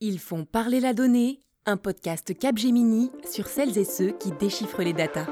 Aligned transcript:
Ils 0.00 0.20
font 0.20 0.44
parler 0.44 0.78
la 0.78 0.94
donnée, 0.94 1.40
un 1.66 1.76
podcast 1.76 2.32
Capgemini 2.38 3.10
sur 3.28 3.48
celles 3.48 3.76
et 3.78 3.84
ceux 3.84 4.12
qui 4.12 4.30
déchiffrent 4.30 4.84
les 4.84 4.92
datas. 4.92 5.26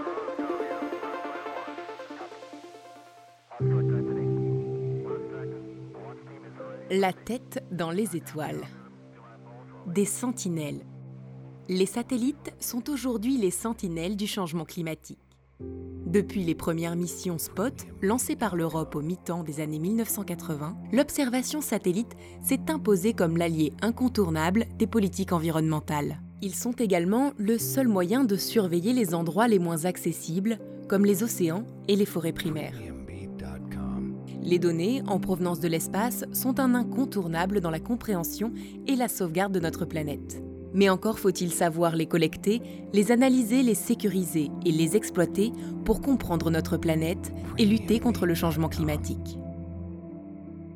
La 6.90 7.12
tête 7.12 7.62
dans 7.70 7.92
les 7.92 8.16
étoiles. 8.16 8.64
Des 9.86 10.04
sentinelles. 10.04 10.84
Les 11.68 11.86
satellites 11.86 12.52
sont 12.58 12.90
aujourd'hui 12.90 13.36
les 13.36 13.52
sentinelles 13.52 14.16
du 14.16 14.26
changement 14.26 14.64
climatique. 14.64 15.20
Depuis 16.06 16.44
les 16.44 16.54
premières 16.54 16.94
missions 16.94 17.36
SPOT 17.36 17.84
lancées 18.00 18.36
par 18.36 18.54
l'Europe 18.54 18.94
au 18.94 19.02
mi-temps 19.02 19.42
des 19.42 19.58
années 19.58 19.80
1980, 19.80 20.76
l'observation 20.92 21.60
satellite 21.60 22.14
s'est 22.40 22.70
imposée 22.70 23.12
comme 23.12 23.36
l'allié 23.36 23.72
incontournable 23.82 24.66
des 24.78 24.86
politiques 24.86 25.32
environnementales. 25.32 26.20
Ils 26.42 26.54
sont 26.54 26.70
également 26.70 27.32
le 27.38 27.58
seul 27.58 27.88
moyen 27.88 28.22
de 28.22 28.36
surveiller 28.36 28.92
les 28.92 29.16
endroits 29.16 29.48
les 29.48 29.58
moins 29.58 29.84
accessibles, 29.84 30.60
comme 30.88 31.04
les 31.04 31.24
océans 31.24 31.64
et 31.88 31.96
les 31.96 32.06
forêts 32.06 32.32
primaires. 32.32 32.78
Les 34.42 34.60
données 34.60 35.02
en 35.08 35.18
provenance 35.18 35.58
de 35.58 35.66
l'espace 35.66 36.24
sont 36.32 36.60
un 36.60 36.76
incontournable 36.76 37.60
dans 37.60 37.70
la 37.70 37.80
compréhension 37.80 38.52
et 38.86 38.94
la 38.94 39.08
sauvegarde 39.08 39.52
de 39.52 39.58
notre 39.58 39.84
planète. 39.84 40.40
Mais 40.76 40.90
encore 40.90 41.18
faut-il 41.18 41.50
savoir 41.50 41.96
les 41.96 42.04
collecter, 42.04 42.60
les 42.92 43.10
analyser, 43.10 43.62
les 43.62 43.74
sécuriser 43.74 44.50
et 44.66 44.72
les 44.72 44.94
exploiter 44.94 45.50
pour 45.86 46.02
comprendre 46.02 46.50
notre 46.50 46.76
planète 46.76 47.32
et 47.56 47.64
lutter 47.64 47.98
contre 47.98 48.26
le 48.26 48.34
changement 48.34 48.68
climatique. 48.68 49.38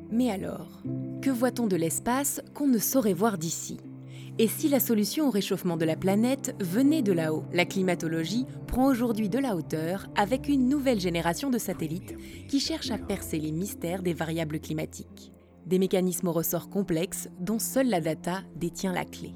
Mais 0.09 0.31
alors, 0.31 0.81
que 1.21 1.29
voit-on 1.29 1.67
de 1.67 1.75
l'espace 1.75 2.41
qu'on 2.55 2.67
ne 2.67 2.79
saurait 2.79 3.13
voir 3.13 3.37
d'ici? 3.37 3.77
Et 4.39 4.47
si 4.47 4.69
la 4.69 4.79
solution 4.79 5.27
au 5.27 5.29
réchauffement 5.29 5.77
de 5.77 5.85
la 5.85 5.95
planète 5.95 6.55
venait 6.59 7.03
de 7.03 7.11
là-haut? 7.11 7.43
La 7.53 7.65
climatologie 7.65 8.47
prend 8.65 8.87
aujourd'hui 8.87 9.29
de 9.29 9.37
la 9.37 9.55
hauteur 9.55 10.07
avec 10.15 10.49
une 10.49 10.67
nouvelle 10.67 10.99
génération 10.99 11.51
de 11.51 11.59
satellites 11.59 12.17
qui 12.47 12.59
cherchent 12.59 12.89
à 12.89 12.97
percer 12.97 13.37
les 13.37 13.51
mystères 13.51 14.01
des 14.01 14.13
variables 14.13 14.59
climatiques. 14.59 15.31
Des 15.67 15.77
mécanismes 15.77 16.29
au 16.29 16.31
ressort 16.31 16.69
complexes 16.69 17.29
dont 17.39 17.59
seule 17.59 17.89
la 17.89 18.01
data 18.01 18.41
détient 18.55 18.93
la 18.93 19.05
clé. 19.05 19.35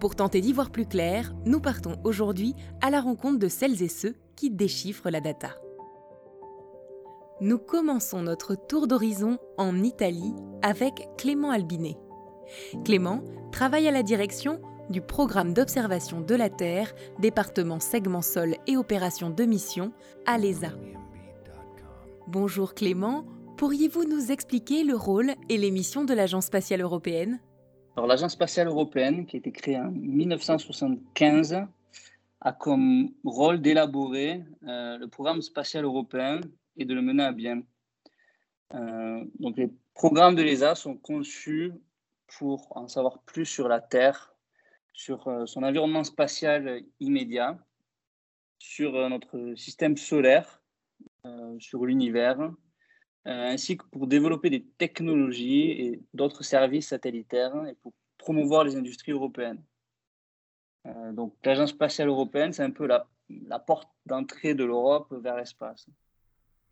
Pour 0.00 0.14
tenter 0.14 0.40
d'y 0.40 0.52
voir 0.52 0.70
plus 0.70 0.86
clair, 0.86 1.34
nous 1.44 1.60
partons 1.60 1.96
aujourd'hui 2.04 2.54
à 2.80 2.90
la 2.90 3.00
rencontre 3.00 3.38
de 3.38 3.48
celles 3.48 3.82
et 3.82 3.88
ceux 3.88 4.14
qui 4.36 4.50
déchiffrent 4.50 5.10
la 5.10 5.20
data. 5.20 5.56
Nous 7.40 7.58
commençons 7.58 8.22
notre 8.22 8.54
tour 8.54 8.86
d'horizon 8.86 9.38
en 9.56 9.82
Italie 9.82 10.34
avec 10.62 11.08
Clément 11.16 11.50
Albinet. 11.50 11.96
Clément 12.84 13.22
travaille 13.50 13.88
à 13.88 13.92
la 13.92 14.02
direction 14.02 14.60
du 14.88 15.00
programme 15.00 15.52
d'observation 15.52 16.20
de 16.20 16.34
la 16.34 16.48
Terre, 16.48 16.94
département 17.18 17.80
segment 17.80 18.22
sol 18.22 18.54
et 18.66 18.76
opération 18.76 19.30
de 19.30 19.44
mission 19.44 19.92
à 20.26 20.38
l'ESA. 20.38 20.70
Bonjour 22.28 22.74
Clément, 22.74 23.24
pourriez-vous 23.56 24.04
nous 24.04 24.30
expliquer 24.30 24.84
le 24.84 24.96
rôle 24.96 25.34
et 25.48 25.58
les 25.58 25.70
missions 25.70 26.04
de 26.04 26.14
l'Agence 26.14 26.46
spatiale 26.46 26.82
européenne? 26.82 27.40
l'Agence 28.06 28.32
spatiale 28.32 28.68
européenne, 28.68 29.26
qui 29.26 29.36
a 29.36 29.38
été 29.38 29.52
créée 29.52 29.78
en 29.78 29.90
1975, 29.90 31.66
a 32.40 32.52
comme 32.52 33.12
rôle 33.24 33.60
d'élaborer 33.60 34.44
euh, 34.66 34.98
le 34.98 35.08
programme 35.08 35.42
spatial 35.42 35.84
européen 35.84 36.40
et 36.76 36.84
de 36.84 36.94
le 36.94 37.02
mener 37.02 37.24
à 37.24 37.32
bien. 37.32 37.62
Euh, 38.74 39.24
donc, 39.40 39.56
les 39.56 39.70
programmes 39.94 40.36
de 40.36 40.42
l'ESA 40.42 40.74
sont 40.74 40.96
conçus 40.96 41.72
pour 42.38 42.76
en 42.76 42.86
savoir 42.88 43.22
plus 43.22 43.46
sur 43.46 43.68
la 43.68 43.80
Terre, 43.80 44.34
sur 44.92 45.26
euh, 45.26 45.46
son 45.46 45.62
environnement 45.62 46.04
spatial 46.04 46.82
immédiat, 47.00 47.58
sur 48.58 48.92
notre 49.08 49.54
système 49.56 49.96
solaire, 49.96 50.60
sur 51.60 51.86
l'univers, 51.86 52.50
ainsi 53.30 53.76
que 53.76 53.84
pour 53.86 54.06
développer 54.06 54.50
des 54.50 54.64
technologies 54.78 55.70
et 55.70 56.02
d'autres 56.14 56.42
services 56.42 56.88
satellitaires 56.88 57.66
et 57.66 57.74
pour 57.74 57.92
promouvoir 58.16 58.64
les 58.64 58.76
industries 58.76 59.12
européennes. 59.12 59.62
Euh, 60.86 61.12
donc 61.12 61.34
l'Agence 61.44 61.70
spatiale 61.70 62.08
européenne, 62.08 62.52
c'est 62.52 62.62
un 62.62 62.70
peu 62.70 62.86
la, 62.86 63.08
la 63.46 63.58
porte 63.58 63.88
d'entrée 64.06 64.54
de 64.54 64.64
l'Europe 64.64 65.14
vers 65.22 65.36
l'espace. 65.36 65.86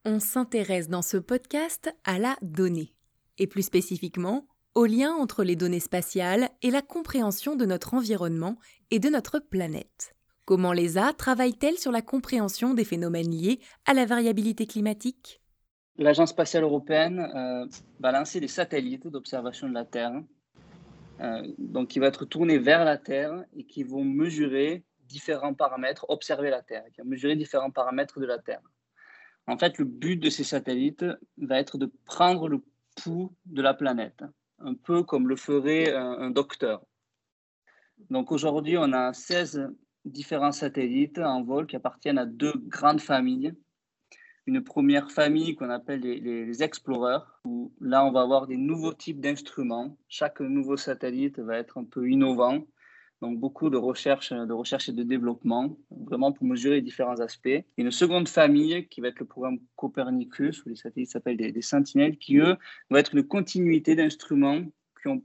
On 0.05 0.21
s'intéresse 0.21 0.89
dans 0.89 1.03
ce 1.03 1.17
podcast 1.17 1.93
à 2.05 2.19
la 2.19 2.37
donnée, 2.43 2.95
et 3.39 3.47
plus 3.47 3.63
spécifiquement 3.63 4.47
au 4.75 4.85
lien 4.85 5.13
entre 5.13 5.43
les 5.43 5.57
données 5.57 5.81
spatiales 5.81 6.51
et 6.63 6.71
la 6.71 6.83
compréhension 6.83 7.57
de 7.57 7.65
notre 7.65 7.95
environnement 7.95 8.57
et 8.91 8.99
de 8.99 9.09
notre 9.09 9.39
planète. 9.39 10.15
Comment 10.45 10.73
l'ESA 10.73 11.13
travaille-t-elle 11.15 11.79
sur 11.79 11.91
la 11.91 12.03
compréhension 12.03 12.75
des 12.75 12.85
phénomènes 12.85 13.31
liés 13.31 13.59
à 13.85 13.95
la 13.95 14.05
variabilité 14.05 14.67
climatique? 14.67 15.41
l'Agence 15.99 16.31
spatiale 16.31 16.65
européenne 16.65 17.21
euh, 17.21 17.67
va 18.01 18.13
lancer 18.13 18.41
des 18.41 18.49
satellites 18.49 19.07
d'observation 19.07 19.69
de 19.69 19.75
la 19.75 19.85
Terre, 19.85 20.23
euh, 21.21 21.43
donc 21.59 21.89
qui 21.89 21.99
vont 21.99 22.07
être 22.07 22.25
tournés 22.25 22.59
vers 22.59 22.85
la 22.85 22.99
Terre 22.99 23.45
et 23.55 23.65
qui 23.65 23.83
vont 23.83 24.05
mesurer 24.05 24.85
différents 25.09 25.55
paramètres, 25.55 26.05
observer 26.09 26.51
la 26.51 26.63
Terre, 26.63 26.85
mesurer 27.05 27.37
différents 27.37 27.71
paramètres 27.71 28.21
de 28.21 28.27
la 28.27 28.39
Terre. 28.39 28.63
En 29.47 29.57
fait, 29.57 29.79
le 29.79 29.85
but 29.85 30.17
de 30.17 30.29
ces 30.29 30.45
satellites 30.45 31.05
va 31.39 31.59
être 31.59 31.79
de 31.79 31.91
prendre 32.05 32.49
le 32.49 32.63
pouls 32.97 33.33
de 33.47 33.63
la 33.63 33.75
planète, 33.75 34.25
un 34.59 34.75
peu 34.75 35.03
comme 35.03 35.29
le 35.29 35.37
ferait 35.37 35.95
un, 35.95 36.19
un 36.19 36.31
docteur. 36.31 36.83
Donc 38.11 38.33
aujourd'hui, 38.33 38.77
on 38.77 38.93
a 38.93 39.13
16 39.13 39.71
différents 40.05 40.53
satellites 40.53 41.19
en 41.19 41.43
vol 41.43 41.67
qui 41.67 41.77
appartiennent 41.77 42.19
à 42.19 42.27
deux 42.27 42.55
grandes 42.67 43.01
familles 43.01 43.55
une 44.47 44.63
première 44.63 45.11
famille 45.11 45.57
qu'on 45.57 45.71
appelle 45.71 46.01
les, 46.01 46.63
explorers, 46.63 47.41
où 47.45 47.73
là, 47.81 48.05
on 48.05 48.13
va 48.13 48.23
avoir 48.23 48.47
des 48.47 48.57
nouveaux 48.57 48.95
types 48.95 49.21
d'instruments. 49.21 49.97
Chaque 50.09 50.41
nouveau 50.41 50.77
satellite 50.77 51.41
va 51.41 51.57
être 51.59 51.79
un 51.79 51.85
peu 51.85 52.09
innovant. 52.09 52.65
Donc, 53.23 53.39
beaucoup 53.39 53.71
de 53.71 53.77
recherche, 53.77 54.33
de 54.33 54.53
recherche 54.53 54.89
et 54.89 54.93
de 54.93 55.03
développement, 55.03 55.77
vraiment 55.91 56.33
pour 56.33 56.47
mesurer 56.47 56.77
les 56.77 56.83
différents 56.83 57.19
aspects. 57.21 57.47
Et 57.47 57.65
une 57.77 57.91
seconde 57.91 58.29
famille 58.29 58.87
qui 58.89 59.01
va 59.01 59.09
être 59.09 59.19
le 59.19 59.27
programme 59.27 59.59
Copernicus, 59.75 60.65
où 60.65 60.69
les 60.69 60.77
satellites 60.77 61.11
s'appellent 61.11 61.37
des, 61.37 61.63
sentinelles, 61.63 62.19
qui, 62.19 62.39
eux, 62.39 62.57
vont 62.91 62.99
être 62.99 63.15
une 63.15 63.27
continuité 63.27 63.97
d'instruments 63.97 64.63
qui 65.01 65.09
ont 65.09 65.23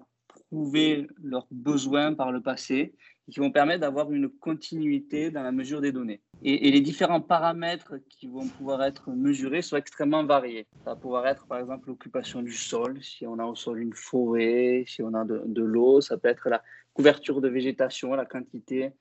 prouvé 0.51 1.07
leurs 1.23 1.47
besoins 1.49 2.13
par 2.13 2.33
le 2.33 2.41
passé 2.41 2.93
qui 3.31 3.39
vont 3.39 3.51
permettre 3.51 3.79
d'avoir 3.79 4.11
une 4.11 4.27
continuité 4.27 5.31
dans 5.31 5.43
la 5.43 5.53
mesure 5.53 5.79
des 5.79 5.93
données. 5.93 6.19
Et, 6.43 6.69
les 6.69 6.81
différents 6.81 7.21
paramètres 7.21 7.93
qui 8.09 8.27
vont 8.27 8.45
pouvoir 8.47 8.83
être 8.83 9.11
mesurés 9.11 9.61
sont 9.61 9.77
extrêmement 9.77 10.25
variés. 10.25 10.67
Ça 10.83 10.89
va 10.91 10.95
pouvoir 10.97 11.25
être 11.27 11.47
par 11.47 11.59
exemple 11.59 11.87
l'occupation 11.87 12.41
du 12.41 12.51
sol, 12.51 13.01
si 13.01 13.25
on 13.25 13.39
a 13.39 13.45
au 13.45 13.55
sol 13.55 13.79
une 13.79 13.93
forêt, 13.93 14.83
si 14.85 15.01
on 15.01 15.13
a 15.13 15.23
de, 15.23 15.63
l'eau, 15.63 16.01
ça 16.01 16.17
peut 16.17 16.27
être 16.27 16.49
la 16.49 16.61
couverture 16.93 17.39
de 17.39 17.47
végétation, 17.47 18.13
la 18.13 18.25
quantité 18.25 18.91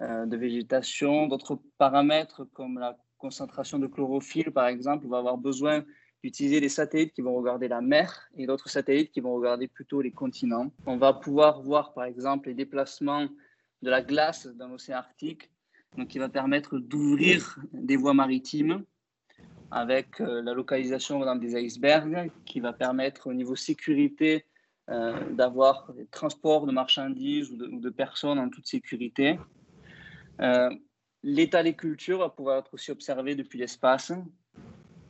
euh, 0.00 0.24
de 0.26 0.36
végétation. 0.36 1.26
D'autres 1.26 1.58
paramètres 1.78 2.44
comme 2.52 2.78
la 2.78 2.96
concentration 3.18 3.80
de 3.80 3.88
chlorophylle 3.88 4.52
par 4.52 4.68
exemple, 4.68 5.06
on 5.06 5.10
va 5.10 5.18
avoir 5.18 5.38
besoin 5.38 5.84
d'utiliser 6.22 6.60
des 6.60 6.68
satellites 6.68 7.12
qui 7.12 7.20
vont 7.20 7.34
regarder 7.34 7.68
la 7.68 7.80
mer 7.80 8.28
et 8.36 8.46
d'autres 8.46 8.68
satellites 8.68 9.10
qui 9.10 9.20
vont 9.20 9.34
regarder 9.34 9.68
plutôt 9.68 10.00
les 10.00 10.12
continents. 10.12 10.72
On 10.86 10.96
va 10.96 11.12
pouvoir 11.12 11.62
voir 11.62 11.92
par 11.94 12.04
exemple 12.04 12.48
les 12.48 12.54
déplacements 12.54 13.28
de 13.82 13.90
la 13.90 14.02
glace 14.02 14.46
dans 14.46 14.68
l'océan 14.68 14.98
Arctique, 14.98 15.50
donc 15.96 16.08
qui 16.08 16.18
va 16.18 16.28
permettre 16.28 16.78
d'ouvrir 16.78 17.58
des 17.72 17.96
voies 17.96 18.14
maritimes 18.14 18.84
avec 19.72 20.20
euh, 20.20 20.42
la 20.42 20.52
localisation 20.52 21.34
des 21.36 21.56
icebergs, 21.56 22.30
qui 22.44 22.60
va 22.60 22.72
permettre 22.72 23.28
au 23.28 23.34
niveau 23.34 23.56
sécurité 23.56 24.44
euh, 24.90 25.30
d'avoir 25.30 25.92
des 25.94 26.06
transports 26.06 26.66
de 26.66 26.72
marchandises 26.72 27.50
ou 27.50 27.56
de, 27.56 27.90
personnes 27.90 28.38
en 28.38 28.48
toute 28.50 28.66
sécurité. 28.66 29.38
Euh, 30.40 30.70
l'état 31.22 31.62
des 31.62 31.74
cultures 31.74 32.18
va 32.18 32.28
pouvoir 32.28 32.58
être 32.58 32.74
aussi 32.74 32.90
observé 32.90 33.34
depuis 33.34 33.58
l'espace, 33.58 34.12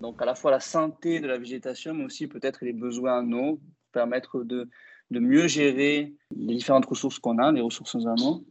donc 0.03 0.21
à 0.21 0.27
la 0.27 0.35
fois 0.35 0.51
la 0.51 0.61
santé 0.61 1.21
de 1.21 1.29
la 1.29 1.39
végétation, 1.39 1.95
mais 1.95 2.05
aussi 2.05 2.27
peut-être 2.27 2.65
les 2.65 2.73
besoins 2.73 3.21
en 3.21 3.33
eau, 3.33 3.61
permettre 3.93 4.43
de, 4.43 4.69
de 5.13 5.21
mieux 5.21 5.47
gérer 5.47 6.13
les 6.37 6.55
différentes 6.57 6.87
ressources 6.87 7.19
qu'on 7.19 7.39
a, 7.39 7.53
les 7.53 7.61
ressources 7.61 7.95
en 7.95 8.17
eau. 8.17 8.45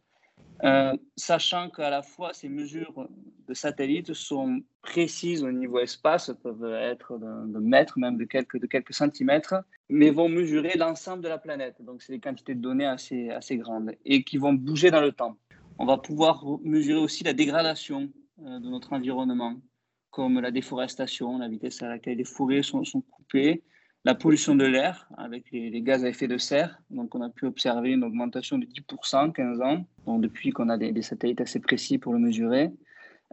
Euh, 0.63 0.95
sachant 1.15 1.69
qu'à 1.69 1.89
la 1.89 2.03
fois 2.03 2.33
ces 2.33 2.48
mesures 2.48 3.07
de 3.48 3.53
satellites 3.53 4.13
sont 4.13 4.62
précises 4.81 5.44
au 5.44 5.51
niveau 5.51 5.80
espace, 5.80 6.31
peuvent 6.42 6.71
être 6.71 7.18
de, 7.18 7.59
mètres, 7.59 7.97
même 7.97 8.15
de 8.15 8.25
quelques, 8.25 8.59
de 8.59 8.68
quelques 8.68 8.94
centimètres, 8.94 9.56
mais 9.89 10.12
vont 10.12 10.30
mesurer 10.30 10.77
l'ensemble 10.77 11.24
de 11.24 11.30
la 11.30 11.39
planète. 11.39 11.81
Donc 11.81 12.01
c'est 12.01 12.13
des 12.13 12.19
quantités 12.19 12.56
de 12.56 12.62
données 12.62 12.86
assez, 12.86 13.30
assez 13.31 13.57
grandes 13.57 13.92
et 14.06 14.24
qui 14.24 14.38
vont 14.38 14.54
bouger 14.54 14.89
dans 14.92 15.01
le 15.01 15.12
temps. 15.12 15.36
On 15.80 15.86
va 15.86 15.97
pouvoir 15.97 16.45
mesurer 16.63 17.00
aussi 17.00 17.24
la 17.24 17.33
dégradation 17.33 18.09
euh, 18.45 18.59
de 18.59 18.69
notre 18.69 18.94
environnement, 18.94 19.56
comme 20.11 20.39
la 20.39 20.51
déforestation, 20.51 21.37
la 21.37 21.47
vitesse 21.47 21.81
à 21.81 21.87
laquelle 21.87 22.17
les 22.17 22.25
forêts 22.25 22.63
sont, 22.63 22.83
sont 22.83 23.01
coupées, 23.01 23.63
la 24.03 24.15
pollution 24.15 24.55
de 24.55 24.65
l'air 24.65 25.07
avec 25.17 25.51
les, 25.51 25.81
gaz 25.81 26.03
à 26.03 26.09
effet 26.09 26.27
de 26.27 26.37
serre. 26.37 26.79
Donc, 26.89 27.15
on 27.15 27.21
a 27.21 27.29
pu 27.29 27.45
observer 27.45 27.91
une 27.91 28.03
augmentation 28.03 28.57
de 28.57 28.65
10% 28.65 29.27
en 29.27 29.31
15 29.31 29.61
ans, 29.61 29.85
donc 30.05 30.21
depuis 30.21 30.51
qu'on 30.51 30.69
a 30.69 30.77
des, 30.77 31.01
satellites 31.01 31.41
assez 31.41 31.59
précis 31.59 31.97
pour 31.97 32.13
le 32.13 32.19
mesurer. 32.19 32.71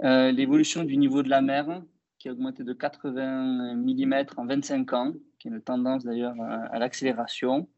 Euh, 0.04 0.30
l'évolution 0.30 0.84
du 0.84 0.96
niveau 0.96 1.22
de 1.22 1.30
la 1.30 1.40
mer, 1.40 1.82
qui 2.18 2.28
a 2.28 2.32
augmenté 2.32 2.64
de 2.64 2.72
80 2.72 3.74
mm 3.76 4.14
en 4.36 4.46
25 4.46 4.92
ans, 4.92 5.12
qui 5.38 5.48
est 5.48 5.50
une 5.50 5.60
tendance 5.60 6.04
d'ailleurs 6.04 6.34
à 6.40 6.78
l'accélération. 6.78 7.68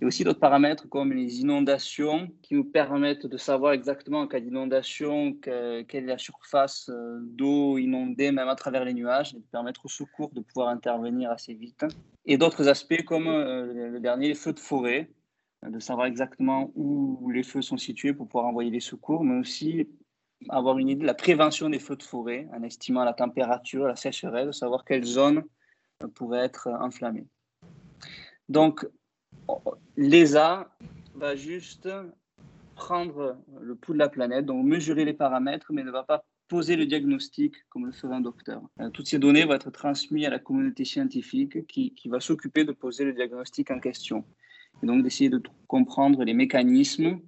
Et 0.00 0.04
aussi 0.04 0.24
d'autres 0.24 0.40
paramètres 0.40 0.88
comme 0.88 1.12
les 1.12 1.40
inondations 1.40 2.28
qui 2.42 2.54
nous 2.54 2.64
permettent 2.64 3.26
de 3.26 3.36
savoir 3.36 3.72
exactement 3.72 4.20
en 4.20 4.26
cas 4.26 4.40
d'inondation 4.40 5.34
quelle 5.34 5.86
est 5.88 6.00
la 6.00 6.18
surface 6.18 6.88
euh, 6.88 7.20
d'eau 7.22 7.78
inondée, 7.78 8.32
même 8.32 8.48
à 8.48 8.56
travers 8.56 8.84
les 8.84 8.94
nuages, 8.94 9.34
et 9.34 9.38
de 9.38 9.44
permettre 9.52 9.84
au 9.84 9.88
secours 9.88 10.30
de 10.32 10.40
pouvoir 10.40 10.68
intervenir 10.68 11.30
assez 11.30 11.54
vite. 11.54 11.84
Et 12.26 12.36
d'autres 12.36 12.66
aspects 12.66 13.04
comme 13.04 13.28
euh, 13.28 13.90
le 13.90 14.00
dernier, 14.00 14.28
les 14.28 14.34
feux 14.34 14.52
de 14.52 14.58
forêt, 14.58 15.08
de 15.64 15.78
savoir 15.78 16.08
exactement 16.08 16.72
où 16.74 17.30
les 17.30 17.44
feux 17.44 17.62
sont 17.62 17.76
situés 17.76 18.12
pour 18.12 18.26
pouvoir 18.26 18.46
envoyer 18.46 18.70
les 18.70 18.80
secours, 18.80 19.22
mais 19.22 19.38
aussi 19.38 19.86
avoir 20.48 20.78
une 20.78 20.88
idée 20.88 21.02
de 21.02 21.06
la 21.06 21.14
prévention 21.14 21.70
des 21.70 21.78
feux 21.78 21.94
de 21.94 22.02
forêt 22.02 22.48
en 22.52 22.64
estimant 22.64 23.04
la 23.04 23.12
température, 23.12 23.86
la 23.86 23.94
sécheresse, 23.94 24.46
de 24.46 24.52
savoir 24.52 24.84
quelles 24.84 25.04
zones 25.04 25.44
pourraient 26.14 26.44
être 26.44 26.68
enflammées. 26.80 27.26
Donc, 28.48 28.84
l'ESA 29.96 30.70
va 31.14 31.36
juste 31.36 31.88
prendre 32.74 33.36
le 33.60 33.74
pouls 33.74 33.92
de 33.92 33.98
la 33.98 34.08
planète, 34.08 34.46
donc 34.46 34.64
mesurer 34.64 35.04
les 35.04 35.12
paramètres, 35.12 35.72
mais 35.72 35.84
ne 35.84 35.90
va 35.90 36.02
pas 36.02 36.24
poser 36.48 36.76
le 36.76 36.84
diagnostic 36.84 37.54
comme 37.70 37.86
le 37.86 37.92
ferait 37.92 38.14
un 38.14 38.20
docteur. 38.20 38.60
Euh, 38.80 38.90
toutes 38.90 39.06
ces 39.06 39.18
données 39.18 39.44
vont 39.44 39.54
être 39.54 39.70
transmises 39.70 40.26
à 40.26 40.30
la 40.30 40.38
communauté 40.38 40.84
scientifique 40.84 41.66
qui, 41.66 41.94
va 42.06 42.20
s'occuper 42.20 42.64
de 42.64 42.72
poser 42.72 43.04
le 43.04 43.14
diagnostic 43.14 43.70
en 43.70 43.80
question. 43.80 44.24
Et 44.82 44.86
donc 44.86 45.02
d'essayer 45.02 45.30
de 45.30 45.40
comprendre 45.66 46.24
les 46.24 46.34
mécanismes, 46.34 47.20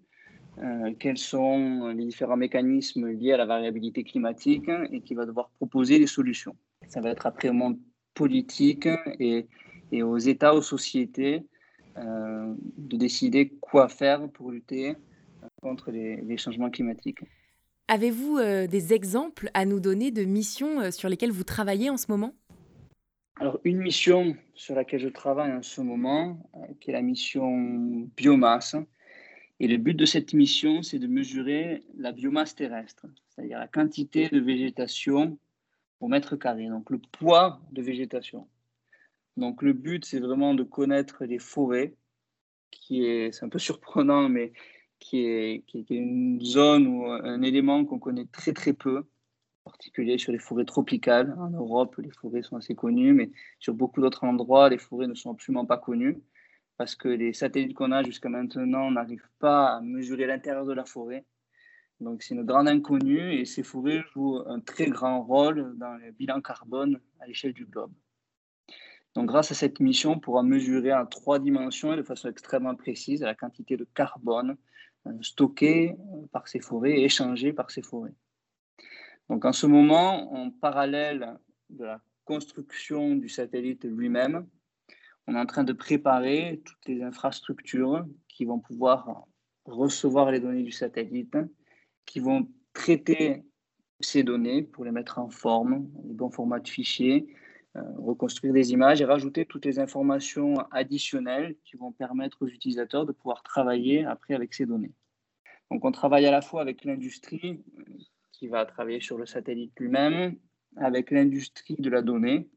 euh, 0.59 0.93
quels 0.99 1.17
sont 1.17 1.89
les 1.89 2.05
différents 2.05 2.37
mécanismes 2.37 3.09
liés 3.09 3.33
à 3.33 3.39
la 3.39 3.47
variabilité 3.47 4.05
climatique 4.05 4.69
et 4.93 5.01
qui 5.01 5.15
va 5.15 5.25
devoir 5.25 5.49
proposer 5.57 5.99
des 5.99 6.07
solutions. 6.07 6.55
Ça 6.89 7.01
va 7.01 7.09
être 7.11 7.27
après 7.27 7.49
au 7.49 7.55
monde 7.55 7.79
politique 8.13 8.89
et, 9.19 9.47
aux 10.03 10.19
États, 10.19 10.55
aux 10.55 10.63
sociétés 10.63 11.45
de 11.97 12.97
décider 12.97 13.51
quoi 13.61 13.89
faire 13.89 14.29
pour 14.31 14.51
lutter 14.51 14.97
contre 15.63 15.91
les, 15.91 16.37
changements 16.37 16.71
climatiques. 16.71 17.21
Avez-vous 17.89 18.39
euh, 18.39 18.67
des 18.67 18.93
exemples 18.95 19.51
à 19.55 19.67
nous 19.67 19.81
donner 19.81 20.11
de 20.11 20.25
missions 20.25 20.81
euh, 20.81 20.91
sur 20.91 21.09
lesquelles 21.09 21.33
vous 21.33 21.45
travaillez 21.45 21.91
en 21.91 21.97
ce 21.97 22.07
moment? 22.09 22.35
Alors, 23.41 23.59
une 23.65 23.79
mission 23.79 24.37
sur 24.55 24.75
laquelle 24.75 25.01
je 25.01 25.09
travaille 25.09 25.53
en 25.53 25.63
ce 25.63 25.81
moment, 25.81 26.39
qui 26.81 26.91
est 26.91 26.93
la 26.93 27.03
mission 27.03 28.09
biomasse. 28.17 28.77
Et 29.61 29.67
le 29.67 29.77
but 29.77 29.95
de 29.95 30.05
cette 30.05 30.35
mission, 30.35 30.83
c'est 30.83 30.99
de 30.99 31.07
mesurer 31.07 31.83
la 31.97 32.13
biomasse 32.13 32.55
terrestre, 32.55 33.07
c'est-à-dire 33.29 33.59
la 33.59 33.69
quantité 33.69 34.29
de 34.29 34.39
végétation 34.39 35.39
au 36.01 36.09
mètre 36.09 36.37
carré, 36.37 36.69
donc 36.69 36.91
le 36.91 36.99
poids 36.99 37.61
de 37.73 37.83
végétation. 37.83 38.47
Donc 39.37 39.63
le 39.63 39.73
but, 39.73 40.05
c'est 40.05 40.21
vraiment 40.21 40.55
de 40.55 40.63
connaître 40.63 41.25
les 41.25 41.39
forêts, 41.39 41.95
qui 42.71 43.05
est, 43.05 43.43
un 43.43 43.49
peu 43.49 43.59
surprenant, 43.59 44.29
mais 44.29 44.53
qui 44.99 45.19
est, 45.27 45.65
qui 45.67 45.79
est 45.79 45.91
une 45.91 46.41
zone 46.43 46.87
ou 46.87 47.07
un 47.07 47.43
élément 47.43 47.85
qu'on 47.85 47.99
connaît 47.99 48.27
très 48.27 48.53
très 48.53 48.73
peu, 48.73 48.99
en 49.65 49.71
particulier 49.71 50.19
sur 50.19 50.33
les 50.33 50.39
forêts 50.39 50.65
tropicales. 50.65 51.35
En 51.39 51.51
Europe, 51.51 51.97
les 51.99 52.11
forêts 52.11 52.43
sont 52.43 52.57
assez 52.57 52.75
connues, 52.75 53.13
mais 53.13 53.31
sur 53.59 53.75
beaucoup 53.75 54.01
d'autres 54.01 54.25
endroits, 54.25 54.69
les 54.71 54.79
forêts 54.79 55.09
ne 55.09 55.15
sont 55.15 55.33
absolument 55.33 55.67
pas 55.67 55.79
connues 55.79 56.23
parce 56.77 56.97
que 56.97 57.09
les 57.09 57.33
satellites 57.33 57.75
qu'on 57.75 57.93
a 57.93 58.03
jusqu'à 58.03 58.29
maintenant 58.29 58.91
n'arrivent 58.91 59.31
pas 59.39 59.77
à 59.77 59.81
mesurer 59.81 60.27
l'intérieur 60.27 60.67
de 60.67 60.73
la 60.73 60.85
forêt. 60.85 61.25
Donc 62.01 62.23
c'est 62.23 62.35
une 62.35 62.45
grande 62.45 62.69
inconnue 62.69 63.35
et 63.35 63.45
ces 63.45 63.63
forêts 63.63 64.03
jouent 64.13 64.43
un 64.47 64.61
très 64.61 64.87
grand 64.87 65.23
rôle 65.23 65.77
dans 65.79 65.95
le 65.95 66.11
bilan 66.13 66.41
carbone 66.41 67.01
à 67.21 67.27
l'échelle 67.27 67.53
du 67.53 67.67
globe. 67.67 67.93
Donc, 69.15 69.27
grâce 69.27 69.53
à 69.53 69.55
cette 69.55 69.81
mission, 69.81 70.13
on 70.13 70.19
pourra 70.19 70.43
mesurer 70.43 70.93
en 70.93 71.07
trois 71.07 71.39
dimensions 71.39 71.93
et 71.93 71.97
de 71.97 72.03
façon 72.03 72.29
extrêmement 72.29 72.75
précise 72.75 73.23
la 73.23 73.35
quantité 73.35 73.77
de 73.77 73.87
carbone 73.95 74.57
euh, 75.07 75.13
stocké 75.23 75.93
euh, 75.93 76.27
par 76.33 76.49
ces 76.49 76.61
forêts 76.61 76.99
et 76.99 77.05
échangé 77.05 77.53
par 77.53 77.71
ces 77.71 77.83
forêts. 77.83 78.15
Donc, 79.29 79.45
en 79.45 79.53
ce 79.53 79.67
moment, 79.67 80.35
en 80.35 80.51
parallèle 80.51 81.39
de 81.71 81.85
la 81.85 82.01
construction 82.25 83.15
du 83.15 83.29
satellite 83.29 83.85
lui-même, 83.85 84.47
on 85.27 85.35
est 85.35 85.39
en 85.39 85.47
train 85.47 85.65
de 85.65 85.73
préparer 85.73 86.61
toutes 86.65 86.87
les 86.87 87.03
infrastructures 87.03 88.05
qui 88.29 88.45
vont 88.45 88.59
pouvoir 88.59 89.27
recevoir 89.65 90.31
les 90.31 90.41
données 90.41 90.63
du 90.63 90.73
satellite, 90.73 91.37
qui 92.05 92.21
vont 92.21 92.49
traiter 92.73 93.45
ces 94.01 94.23
données 94.23 94.63
pour 94.63 94.85
les 94.85 94.91
mettre 94.91 95.19
en 95.19 95.31
forme, 95.31 95.89
les 96.05 96.15
bons 96.15 96.31
formats 96.31 96.61
de 96.61 96.69
fichiers, 96.69 97.27
reconstruire 97.75 98.53
des 98.53 98.73
images 98.73 99.01
et 99.01 99.05
rajouter 99.05 99.47
toutes 99.47 99.65
les 99.65 99.79
informations 99.79 100.59
additionnelles 100.71 101.57
qui 101.65 101.77
vont 101.77 101.93
permettre 101.93 102.43
aux 102.43 102.47
utilisateurs 102.47 103.07
de 103.07 103.13
pouvoir 103.13 103.43
travailler 103.43 104.05
après 104.05 104.35
avec 104.35 104.55
ces 104.55 104.67
données. 104.67 104.93
Donc 105.71 105.85
on 105.85 105.93
travaille 105.93 106.27
à 106.27 106.31
la 106.31 106.41
fois 106.41 106.61
avec 106.61 106.85
l'industrie 106.85 107.63
euh, 107.79 107.83
qui 108.33 108.49
va 108.49 108.65
travailler 108.67 109.01
sur 109.01 109.19
le 109.19 109.27
satellite 109.27 109.73
lui-même, 109.79 110.37
avec 110.77 111.11
l'industrie 111.11 111.77
de 111.79 111.91
la 111.91 112.03
donnée 112.03 112.49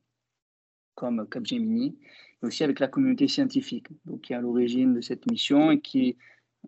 comme 0.96 1.28
Capgemini, 1.30 1.98
et 2.42 2.46
aussi 2.46 2.64
avec 2.64 2.80
la 2.80 2.88
communauté 2.88 3.28
scientifique, 3.28 3.88
qui 4.24 4.34
est 4.34 4.36
à 4.36 4.42
l'origine 4.42 4.96
de 4.96 5.02
cette 5.02 5.30
mission 5.30 5.72
et 5.72 5.80
qui 5.80 6.18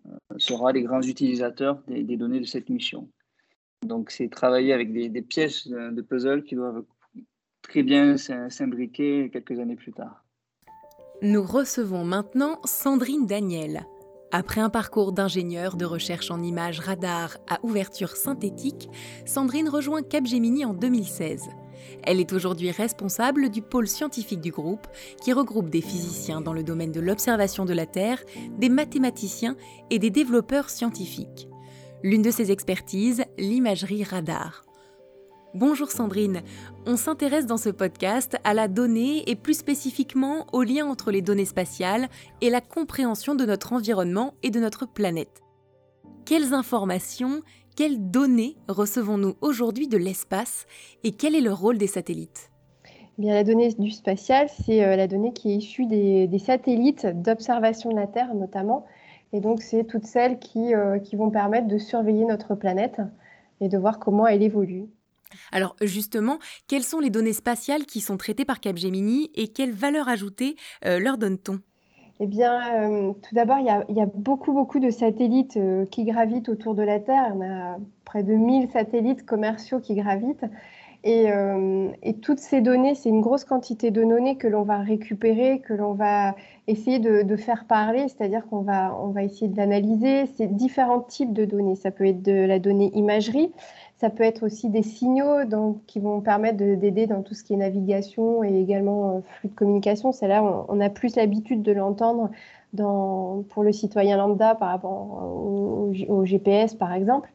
euh, 0.06 0.38
sera 0.38 0.72
les 0.72 0.82
grands 0.82 1.02
utilisateurs 1.02 1.82
des, 1.88 2.16
données 2.16 2.40
de 2.40 2.46
cette 2.46 2.68
mission. 2.68 3.10
Donc 3.82 4.10
c'est 4.10 4.28
travailler 4.28 4.72
avec 4.72 4.92
des, 4.92 5.22
pièces 5.22 5.68
de 5.68 6.02
puzzle 6.02 6.44
qui 6.44 6.54
doivent 6.54 6.84
très 7.62 7.82
bien 7.82 8.16
s'imbriquer 8.16 9.30
quelques 9.32 9.58
années 9.58 9.76
plus 9.76 9.92
tard. 9.92 10.24
Nous 11.22 11.42
recevons 11.42 12.04
maintenant 12.04 12.60
Sandrine 12.64 13.26
Daniel. 13.26 13.86
Après 14.32 14.60
un 14.60 14.70
parcours 14.70 15.12
d'ingénieur 15.12 15.76
de 15.76 15.84
recherche 15.84 16.30
en 16.30 16.40
images 16.42 16.78
radar 16.78 17.36
à 17.48 17.58
ouverture 17.64 18.16
synthétique, 18.16 18.88
Sandrine 19.26 19.68
rejoint 19.68 20.02
Capgemini 20.02 20.64
en 20.64 20.72
2016. 20.72 21.48
Elle 22.04 22.20
est 22.20 22.32
aujourd'hui 22.32 22.70
responsable 22.70 23.50
du 23.50 23.60
pôle 23.60 23.88
scientifique 23.88 24.40
du 24.40 24.52
groupe, 24.52 24.86
qui 25.22 25.32
regroupe 25.32 25.68
des 25.68 25.80
physiciens 25.80 26.40
dans 26.40 26.52
le 26.52 26.62
domaine 26.62 26.92
de 26.92 27.00
l'observation 27.00 27.64
de 27.64 27.72
la 27.72 27.86
Terre, 27.86 28.22
des 28.58 28.68
mathématiciens 28.68 29.56
et 29.90 29.98
des 29.98 30.10
développeurs 30.10 30.70
scientifiques. 30.70 31.48
L'une 32.02 32.22
de 32.22 32.30
ses 32.30 32.50
expertises, 32.50 33.24
l'imagerie 33.36 34.04
radar. 34.04 34.62
Bonjour 35.54 35.90
Sandrine, 35.90 36.42
on 36.86 36.96
s'intéresse 36.96 37.44
dans 37.44 37.56
ce 37.56 37.70
podcast 37.70 38.36
à 38.44 38.54
la 38.54 38.68
donnée 38.68 39.28
et 39.28 39.34
plus 39.34 39.54
spécifiquement 39.54 40.46
au 40.52 40.62
lien 40.62 40.86
entre 40.86 41.10
les 41.10 41.22
données 41.22 41.44
spatiales 41.44 42.06
et 42.40 42.50
la 42.50 42.60
compréhension 42.60 43.34
de 43.34 43.44
notre 43.44 43.72
environnement 43.72 44.34
et 44.44 44.50
de 44.50 44.60
notre 44.60 44.86
planète. 44.86 45.40
Quelles 46.24 46.54
informations, 46.54 47.40
quelles 47.74 48.12
données 48.12 48.58
recevons-nous 48.68 49.34
aujourd'hui 49.40 49.88
de 49.88 49.96
l'espace 49.96 50.66
et 51.02 51.10
quel 51.10 51.34
est 51.34 51.40
le 51.40 51.52
rôle 51.52 51.78
des 51.78 51.88
satellites? 51.88 52.52
Eh 53.18 53.22
Bien, 53.22 53.34
la 53.34 53.42
donnée 53.42 53.72
du 53.72 53.90
spatial, 53.90 54.48
c'est 54.48 54.84
euh, 54.84 54.94
la 54.94 55.08
donnée 55.08 55.32
qui 55.32 55.50
est 55.50 55.56
issue 55.56 55.86
des, 55.86 56.30
satellites 56.38 57.08
d'observation 57.08 57.90
de 57.90 57.96
la 57.96 58.06
Terre 58.06 58.36
notamment. 58.36 58.86
Et 59.32 59.40
donc, 59.40 59.62
c'est 59.62 59.82
toutes 59.82 60.06
celles 60.06 60.38
qui, 60.38 60.76
euh, 60.76 61.00
qui 61.00 61.16
vont 61.16 61.30
permettre 61.30 61.66
de 61.66 61.78
surveiller 61.78 62.24
notre 62.24 62.54
planète 62.54 63.00
et 63.60 63.68
de 63.68 63.78
voir 63.78 63.98
comment 63.98 64.28
elle 64.28 64.44
évolue. 64.44 64.86
Alors 65.52 65.76
justement, 65.80 66.38
quelles 66.68 66.82
sont 66.82 67.00
les 67.00 67.10
données 67.10 67.32
spatiales 67.32 67.84
qui 67.84 68.00
sont 68.00 68.16
traitées 68.16 68.44
par 68.44 68.60
Capgemini 68.60 69.30
et 69.34 69.48
quelle 69.48 69.72
valeur 69.72 70.08
ajoutée 70.08 70.56
euh, 70.84 70.98
leur 70.98 71.18
donne-t-on? 71.18 71.60
Eh 72.22 72.26
bien, 72.26 72.60
euh, 72.74 73.12
tout 73.12 73.34
d'abord, 73.34 73.58
il, 73.58 73.96
y, 73.96 74.00
a 74.00 74.06
beaucoup, 74.14 74.52
beaucoup 74.52 74.78
de 74.78 74.90
satellites 74.90 75.56
euh, 75.56 75.86
qui 75.86 76.04
gravitent 76.04 76.50
autour 76.50 76.74
de 76.74 76.82
la 76.82 77.00
Terre. 77.00 77.34
En 77.34 77.40
a 77.40 77.78
près 78.04 78.22
de 78.22 78.34
1000 78.34 78.68
satellites 78.70 79.24
commerciaux 79.24 79.80
qui 79.80 79.94
gravitent. 79.94 80.44
Et, 81.02 81.30
toutes 82.20 82.40
ces 82.40 82.60
données, 82.60 82.94
c'est 82.94 83.08
une 83.08 83.22
grosse 83.22 83.44
quantité 83.44 83.90
de 83.90 84.04
données 84.04 84.36
que 84.36 84.46
l'on 84.46 84.64
va 84.64 84.80
récupérer, 84.80 85.60
que 85.60 85.72
l'on 85.72 85.94
va 85.94 86.34
essayer 86.66 86.98
de, 86.98 87.22
de 87.22 87.36
faire 87.36 87.64
parler, 87.64 88.06
c'est-à-dire 88.08 88.46
qu'on 88.50 88.60
va, 88.60 88.94
on 89.02 89.08
va 89.08 89.22
essayer 89.22 89.48
de 89.48 89.56
l'analyser. 89.56 90.26
C'est 90.36 90.54
différents 90.54 91.00
types 91.00 91.32
de 91.32 91.46
données. 91.46 91.74
Ça 91.74 91.90
peut 91.90 92.04
être 92.04 92.20
de 92.20 92.44
la 92.44 92.58
donnée 92.58 92.90
imagerie, 92.94 93.50
ça 94.00 94.08
peut 94.08 94.24
être 94.24 94.44
aussi 94.44 94.70
des 94.70 94.82
signaux 94.82 95.44
qui 95.86 96.00
vont 96.00 96.22
permettre 96.22 96.56
d'aider 96.56 97.06
dans 97.06 97.22
tout 97.22 97.34
ce 97.34 97.44
qui 97.44 97.52
est 97.52 97.58
navigation 97.58 98.42
et 98.42 98.58
également 98.58 99.18
euh, 99.18 99.20
flux 99.20 99.50
de 99.50 99.54
communication. 99.54 100.10
C'est 100.10 100.26
là 100.26 100.42
on, 100.42 100.80
a 100.80 100.88
plus 100.88 101.16
l'habitude 101.16 101.62
de 101.62 101.72
l'entendre 101.72 102.30
pour 102.74 103.62
le 103.62 103.72
citoyen 103.72 104.16
lambda 104.16 104.54
par 104.54 104.70
rapport 104.70 104.90
au, 104.90 106.24
GPS, 106.24 106.74
par 106.74 106.94
exemple. 106.94 107.30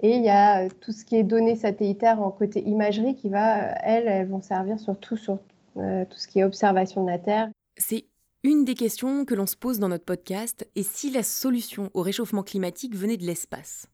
Et 0.00 0.16
il 0.16 0.22
y 0.22 0.30
a 0.30 0.64
euh, 0.64 0.68
tout 0.80 0.92
ce 0.92 1.04
qui 1.04 1.16
est 1.16 1.22
données 1.22 1.56
satellitaires 1.56 2.22
en 2.22 2.30
côté 2.30 2.62
imagerie 2.66 3.14
qui 3.14 3.28
va, 3.28 3.58
elles, 3.84 4.08
elles 4.08 4.28
vont 4.28 4.40
servir 4.40 4.80
surtout 4.80 5.18
sur 5.18 5.38
euh, 5.76 6.06
tout 6.08 6.16
ce 6.16 6.28
qui 6.28 6.38
est 6.38 6.44
observation 6.44 7.04
de 7.04 7.10
la 7.10 7.18
Terre. 7.18 7.50
C'est 7.76 8.06
une 8.42 8.64
des 8.64 8.74
questions 8.74 9.26
que 9.26 9.34
l'on 9.34 9.46
se 9.46 9.56
pose 9.56 9.80
dans 9.80 9.88
notre 9.90 10.04
podcast, 10.04 10.66
et 10.76 10.82
si 10.82 11.10
la 11.10 11.22
solution 11.22 11.90
au 11.92 12.00
réchauffement 12.00 12.42
climatique 12.42 12.94
venait 12.94 13.18
de 13.18 13.24
l'espace? 13.24 13.88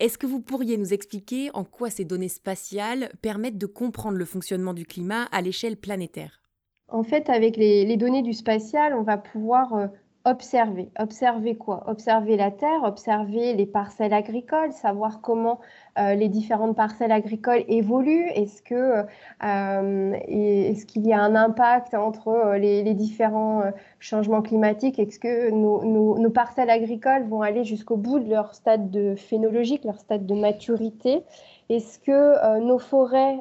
Est-ce 0.00 0.16
que 0.16 0.26
vous 0.26 0.40
pourriez 0.40 0.76
nous 0.76 0.92
expliquer 0.92 1.50
en 1.54 1.64
quoi 1.64 1.90
ces 1.90 2.04
données 2.04 2.28
spatiales 2.28 3.10
permettent 3.20 3.58
de 3.58 3.66
comprendre 3.66 4.16
le 4.16 4.24
fonctionnement 4.24 4.72
du 4.72 4.86
climat 4.86 5.24
à 5.32 5.42
l'échelle 5.42 5.76
planétaire? 5.76 6.40
En 6.86 7.02
fait, 7.02 7.28
avec 7.28 7.56
les, 7.56 7.96
données 7.96 8.22
du 8.22 8.32
spatial, 8.32 8.94
on 8.94 9.02
va 9.02 9.18
pouvoir 9.18 9.74
euh, 9.74 9.86
observer. 10.28 10.90
Observer 10.98 11.56
quoi? 11.56 11.84
Observer 11.88 12.36
la 12.36 12.50
terre, 12.50 12.82
observer 12.84 13.54
les 13.54 13.66
parcelles 13.66 14.12
agricoles, 14.12 14.72
savoir 14.72 15.20
comment 15.20 15.58
euh, 15.98 16.14
les 16.14 16.28
différentes 16.28 16.76
parcelles 16.76 17.12
agricoles 17.12 17.64
évoluent. 17.68 18.28
Est-ce 18.34 18.62
euh, 18.74 20.12
est-ce 20.28 20.86
qu'il 20.86 21.06
y 21.06 21.12
a 21.12 21.20
un 21.20 21.34
impact 21.34 21.94
entre 21.94 22.28
euh, 22.28 22.58
les, 22.58 22.94
différents 22.94 23.62
changements 23.98 24.42
climatiques? 24.42 24.98
Est-ce 24.98 25.18
que 25.18 25.50
nos, 25.50 26.30
parcelles 26.30 26.70
agricoles 26.70 27.24
vont 27.24 27.42
aller 27.42 27.64
jusqu'au 27.64 27.96
bout 27.96 28.18
de 28.18 28.28
leur 28.30 28.54
stade 28.54 28.90
de 28.90 29.14
phénologique, 29.14 29.84
leur 29.84 29.98
stade 29.98 30.26
de 30.26 30.34
maturité? 30.34 31.22
Est-ce 31.68 31.98
que 31.98 32.60
nos 32.60 32.78
forêts 32.78 33.38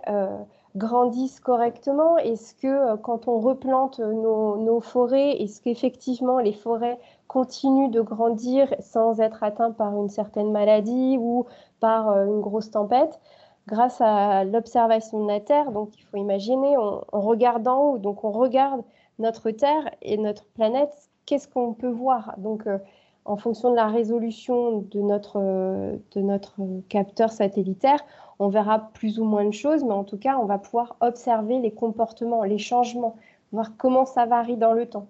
grandissent 0.77 1.39
correctement 1.39 2.17
Est-ce 2.17 2.53
que 2.55 2.67
euh, 2.67 2.97
quand 2.97 3.27
on 3.27 3.39
replante 3.39 3.99
nos, 3.99 4.79
forêts, 4.79 5.31
est-ce 5.41 5.61
qu'effectivement 5.61 6.39
les 6.39 6.53
forêts 6.53 6.99
continuent 7.27 7.89
de 7.89 8.01
grandir 8.01 8.73
sans 8.79 9.19
être 9.19 9.43
atteintes 9.43 9.75
par 9.75 9.95
une 9.97 10.09
certaine 10.09 10.51
maladie 10.51 11.17
ou 11.19 11.45
par 11.79 12.09
euh, 12.09 12.25
une 12.25 12.41
grosse 12.41 12.71
tempête? 12.71 13.19
Grâce 13.67 13.99
à 13.99 14.45
l'observation 14.45 15.23
de 15.23 15.27
la 15.27 15.41
Terre. 15.41 15.71
Donc 15.71 15.97
il 15.97 16.03
faut 16.03 16.15
imaginer, 16.15 16.77
en 16.77 17.03
regardant, 17.11 17.97
donc 17.97 18.23
on 18.23 18.31
regarde 18.31 18.81
notre 19.19 19.51
Terre 19.51 19.89
et 20.01 20.17
notre 20.17 20.45
planète, 20.45 21.09
qu'est-ce 21.25 21.49
qu'on 21.49 21.73
peut 21.73 21.89
voir? 21.89 22.35
Donc 22.37 22.65
euh, 22.67 22.77
en 23.25 23.35
fonction 23.35 23.71
de 23.71 23.75
la 23.75 23.87
résolution 23.87 24.85
de 24.89 25.01
notre, 25.01 25.39
de 25.39 26.21
notre 26.21 26.61
capteur 26.87 27.29
satellitaire, 27.29 27.99
on 28.39 28.49
verra 28.49 28.79
plus 28.93 29.19
ou 29.19 29.25
moins 29.25 29.45
de 29.45 29.51
choses, 29.51 29.83
mais 29.83 29.93
en 29.93 30.03
tout 30.03 30.17
cas, 30.17 30.37
on 30.37 30.45
va 30.45 30.57
pouvoir 30.57 30.95
observer 31.01 31.59
les 31.59 31.71
comportements, 31.71 32.43
les 32.43 32.57
changements, 32.57 33.15
voir 33.51 33.71
comment 33.77 34.05
ça 34.05 34.25
varie 34.25 34.57
dans 34.57 34.73
le 34.73 34.87
temps. 34.87 35.07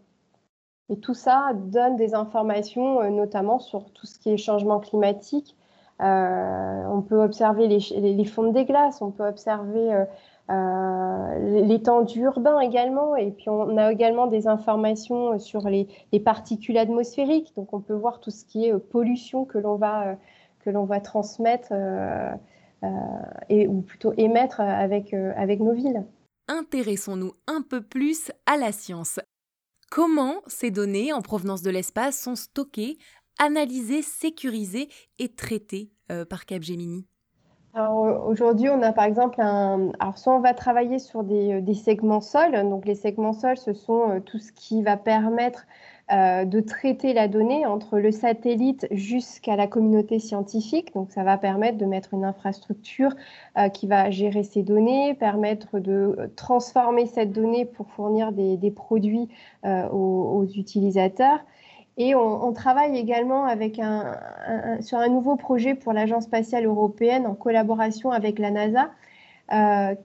Et 0.90 0.98
tout 0.98 1.14
ça 1.14 1.52
donne 1.54 1.98
des 1.98 2.16
informations, 2.16 3.02
euh, 3.02 3.10
notamment 3.10 3.60
sur 3.60 3.92
tout 3.92 4.06
ce 4.06 4.18
qui 4.20 4.30
est 4.30 4.38
changement 4.38 4.80
climatique. 4.80 5.56
Euh, 6.02 6.84
on 6.90 7.02
peut 7.02 7.22
observer 7.22 7.68
les, 7.68 8.26
fonds 8.26 8.52
des 8.52 8.66
glaces, 8.66 9.02
on 9.02 9.10
peut 9.10 9.28
observer 9.28 10.06
euh, 10.50 11.62
l'étendue 11.64 12.22
urbain 12.22 12.60
également, 12.60 13.16
et 13.16 13.32
puis 13.32 13.50
on 13.50 13.76
a 13.78 13.92
également 13.92 14.28
des 14.28 14.48
informations 14.48 15.40
sur 15.40 15.68
les, 15.68 15.88
particules 16.24 16.78
atmosphériques. 16.78 17.54
Donc 17.56 17.74
on 17.74 17.82
peut 17.82 17.96
voir 17.96 18.20
tout 18.20 18.30
ce 18.30 18.46
qui 18.46 18.68
est 18.68 18.78
pollution 18.78 19.44
que 19.44 19.58
l'on 19.58 19.76
va, 19.76 20.16
que 20.60 20.70
l'on 20.70 20.86
va 20.86 21.02
transmettre 21.02 21.74
et, 23.50 23.68
ou 23.68 23.82
plutôt 23.82 24.14
émettre 24.18 24.60
avec, 24.62 25.14
euh, 25.14 25.34
avec 25.36 25.60
nos 25.60 25.74
villes. 25.74 26.06
Intéressons-nous 26.48 27.34
un 27.48 27.62
peu 27.62 27.82
plus 27.82 28.32
à 28.46 28.58
la 28.58 28.72
science. 28.72 29.20
Comment 29.90 30.42
ces 30.48 30.72
données 30.72 31.14
en 31.14 31.22
provenance 31.22 31.62
de 31.62 31.70
l'espace 31.70 32.20
sont 32.20 32.36
stockées, 32.36 32.98
analysées, 33.40 34.02
sécurisées 34.02 34.90
et 35.20 35.34
traitées 35.34 35.92
euh, 36.12 36.26
par 36.26 36.46
Capgemini? 36.46 37.06
Aujourd'hui, 38.26 38.70
on 38.70 38.82
a 38.82 38.92
par 38.92 39.04
exemple 39.04 39.40
un. 39.40 39.92
Alors, 40.00 40.18
soit 40.18 40.36
on 40.36 40.40
va 40.40 40.56
travailler 40.56 40.98
sur 40.98 41.24
des, 41.24 41.62
des 41.62 41.76
segments 41.76 42.22
sols. 42.22 42.54
Donc, 42.54 42.86
les 42.86 42.96
segments 42.96 43.34
sols, 43.34 43.58
ce 43.58 43.74
sont 43.74 44.20
tout 44.26 44.40
ce 44.40 44.52
qui 44.52 44.82
va 44.82 44.98
permettre 44.98 45.68
euh, 46.10 46.46
de 46.46 46.62
traiter 46.62 47.12
la 47.12 47.28
donnée 47.28 47.66
entre 47.66 48.00
le 48.00 48.14
satellite 48.14 48.88
jusqu'à 48.92 49.58
la 49.58 49.68
communauté 49.68 50.20
scientifique. 50.20 50.94
Donc, 50.94 51.12
ça 51.12 51.26
va 51.26 51.38
permettre 51.38 51.78
de 51.78 51.86
mettre 51.86 52.14
une 52.14 52.24
infrastructure 52.24 53.14
euh, 53.58 53.68
qui 53.68 53.88
va 53.88 54.10
gérer 54.10 54.44
ces 54.44 54.64
données, 54.64 55.16
permettre 55.16 55.80
de 55.80 56.32
transformer 56.38 57.08
cette 57.08 57.34
donnée 57.34 57.66
pour 57.66 57.90
fournir 57.90 58.32
des, 58.32 58.72
produits 58.72 59.28
euh, 59.66 59.90
aux, 59.90 60.46
utilisateurs. 60.56 61.40
Et 61.98 62.16
on, 62.16 62.54
travaille 62.54 62.98
également 62.98 63.44
avec 63.44 63.78
un, 63.78 64.18
sur 64.80 65.00
un 65.00 65.10
nouveau 65.10 65.36
projet 65.36 65.76
pour 65.76 65.92
l'Agence 65.92 66.24
spatiale 66.24 66.66
européenne 66.66 67.28
en 67.28 67.34
collaboration 67.34 68.12
avec 68.12 68.40
la 68.40 68.52
NASA. 68.52 68.92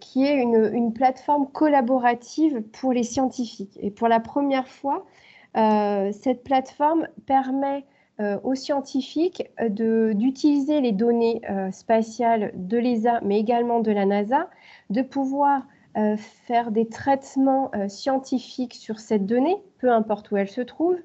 qui 0.00 0.24
est 0.26 0.42
une, 0.42 0.92
plateforme 0.92 1.46
collaborative 1.46 2.62
pour 2.72 2.92
les 2.92 3.04
scientifiques. 3.04 3.78
Et 3.80 3.92
pour 3.92 4.08
la 4.08 4.18
première 4.18 4.66
fois, 4.66 5.04
euh, 5.04 5.08
cette 5.54 6.44
plateforme 6.44 7.08
permet 7.26 7.84
euh, 8.20 8.38
aux 8.42 8.54
scientifiques 8.54 9.50
euh, 9.60 10.14
d'utiliser 10.14 10.80
les 10.80 10.92
données 10.92 11.42
spatiales 11.72 12.52
de 12.54 12.78
l'ESA, 12.78 13.20
mais 13.22 13.38
également 13.38 13.80
de 13.80 13.90
la 13.90 14.06
NASA, 14.06 14.48
de 14.90 15.02
pouvoir 15.02 15.62
faire 16.16 16.70
des 16.70 16.88
traitements 16.88 17.70
scientifiques 17.86 18.72
sur 18.72 18.98
cette 18.98 19.26
donnée, 19.26 19.58
peu 19.76 19.92
importe 19.92 20.30
où 20.30 20.38
elle 20.38 20.48
se 20.48 20.62
trouve, 20.62 20.96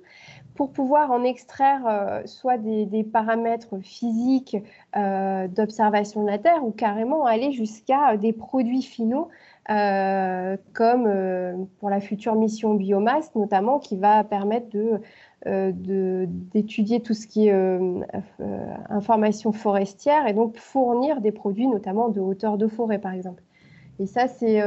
pour 0.55 0.71
pouvoir 0.71 1.11
en 1.11 1.25
extraire 1.25 2.21
soit 2.23 2.57
des, 2.57 3.03
paramètres 3.03 3.79
physiques 3.81 4.55
d'observation 4.95 6.23
de 6.23 6.27
la 6.27 6.37
Terre 6.37 6.63
ou 6.63 6.71
carrément 6.71 7.25
aller 7.25 7.51
jusqu'à 7.51 8.15
des 8.15 8.31
produits 8.31 8.81
finaux 8.81 9.27
euh, 9.27 9.46
comme 9.67 11.05
euh, 11.07 11.53
pour 11.79 11.89
la 11.89 11.99
future 11.99 12.35
mission 12.35 12.73
biomasse 12.75 13.35
notamment, 13.35 13.79
qui 13.79 13.97
va 13.97 14.23
permettre 14.23 14.69
de 14.69 15.01
euh, 15.45 15.71
d'étudier 15.75 17.01
tout 17.01 17.13
ce 17.13 17.27
qui 17.27 17.47
est 17.47 17.53
information 18.89 19.51
forestière 19.51 20.27
et 20.27 20.33
donc 20.33 20.57
fournir 20.57 21.21
des 21.21 21.31
produits 21.31 21.67
notamment 21.67 22.09
de 22.09 22.19
hauteur 22.19 22.57
de 22.57 22.67
forêt 22.67 22.99
par 22.99 23.13
exemple. 23.13 23.43
Et 23.99 24.05
ça, 24.05 24.27
c'est 24.27 24.61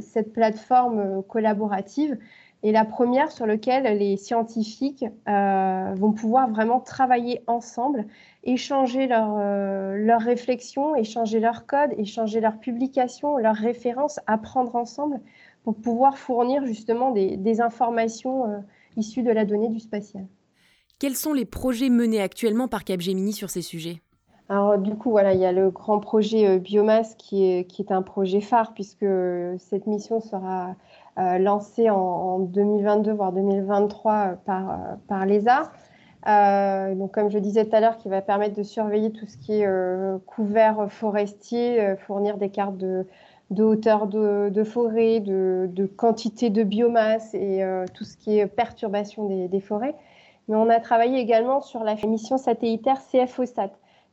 cette 0.00 0.32
plateforme 0.32 1.22
collaborative 1.28 2.18
et 2.62 2.72
la 2.72 2.84
première 2.84 3.32
sur 3.32 3.46
laquelle 3.46 3.98
les 3.98 4.16
scientifiques 4.16 5.04
vont 5.26 6.12
pouvoir 6.12 6.48
vraiment 6.50 6.80
travailler 6.80 7.42
ensemble 7.46 8.06
échanger 8.44 9.06
leurs 9.06 9.36
leur 9.36 10.20
euh, 10.20 10.24
réflexions, 10.24 10.96
échanger 10.96 11.40
leur 11.40 11.66
code, 11.66 11.90
échanger 11.96 12.40
leurs 12.40 12.58
publications, 12.58 13.36
leurs 13.36 13.56
références, 13.56 14.20
apprendre 14.26 14.74
ensemble 14.74 15.20
pour 15.64 15.76
pouvoir 15.76 16.18
fournir 16.18 16.66
justement 16.66 17.12
des, 17.12 17.60
informations 17.60 18.46
euh, 18.46 18.58
issues 18.96 19.22
de 19.22 19.30
la 19.30 19.44
donnée 19.44 19.68
du 19.68 19.78
spatial. 19.78 20.26
Quels 20.98 21.14
sont 21.14 21.32
les 21.32 21.44
projets 21.44 21.88
menés 21.88 22.20
actuellement 22.20 22.68
par 22.68 22.84
Capgemini 22.84 23.32
sur 23.32 23.50
ces 23.50 23.62
sujets? 23.62 24.02
Alors 24.48 24.76
du 24.76 24.94
coup, 24.96 25.10
voilà, 25.10 25.34
il 25.34 25.40
y 25.40 25.46
a 25.46 25.52
le 25.52 25.70
grand 25.70 26.00
projet 26.00 26.48
euh, 26.48 26.58
Biomasse 26.58 27.14
qui 27.14 27.44
est, 27.44 27.64
qui 27.64 27.82
est 27.82 27.92
un 27.92 28.02
projet 28.02 28.40
phare 28.40 28.74
puisque 28.74 29.06
cette 29.58 29.86
mission 29.86 30.20
sera 30.20 30.74
lancée 31.16 31.90
en, 31.90 31.96
en, 31.96 32.38
2022 32.38 33.12
voire 33.12 33.32
2023 33.32 34.36
par, 34.44 34.78
par 35.08 35.26
l'ESA. 35.26 35.70
Euh, 36.28 36.94
donc, 36.94 37.12
comme 37.12 37.30
je 37.30 37.38
disais 37.38 37.64
tout 37.64 37.74
à 37.74 37.80
l'heure, 37.80 37.98
qui 37.98 38.08
va 38.08 38.22
permettre 38.22 38.56
de 38.56 38.62
surveiller 38.62 39.10
tout 39.10 39.26
ce 39.26 39.36
qui 39.36 39.60
est 39.60 39.66
euh, 39.66 40.18
couvert 40.26 40.86
forestier, 40.88 41.80
euh, 41.80 41.96
fournir 41.96 42.36
des 42.36 42.48
cartes 42.48 42.76
de, 42.76 43.06
hauteur 43.58 44.06
de, 44.06 44.64
forêt, 44.64 45.20
de, 45.20 45.86
quantité 45.96 46.50
de 46.50 46.62
biomasse 46.62 47.34
et 47.34 47.62
tout 47.92 48.04
ce 48.04 48.16
qui 48.16 48.38
est 48.38 48.46
perturbation 48.46 49.26
des, 49.26 49.60
forêts. 49.60 49.94
Mais 50.48 50.56
on 50.56 50.68
a 50.68 50.80
travaillé 50.80 51.18
également 51.18 51.60
sur 51.60 51.84
la 51.84 51.94
mission 52.06 52.38
satellitaire 52.38 52.98
CFOSAT. 53.10 53.72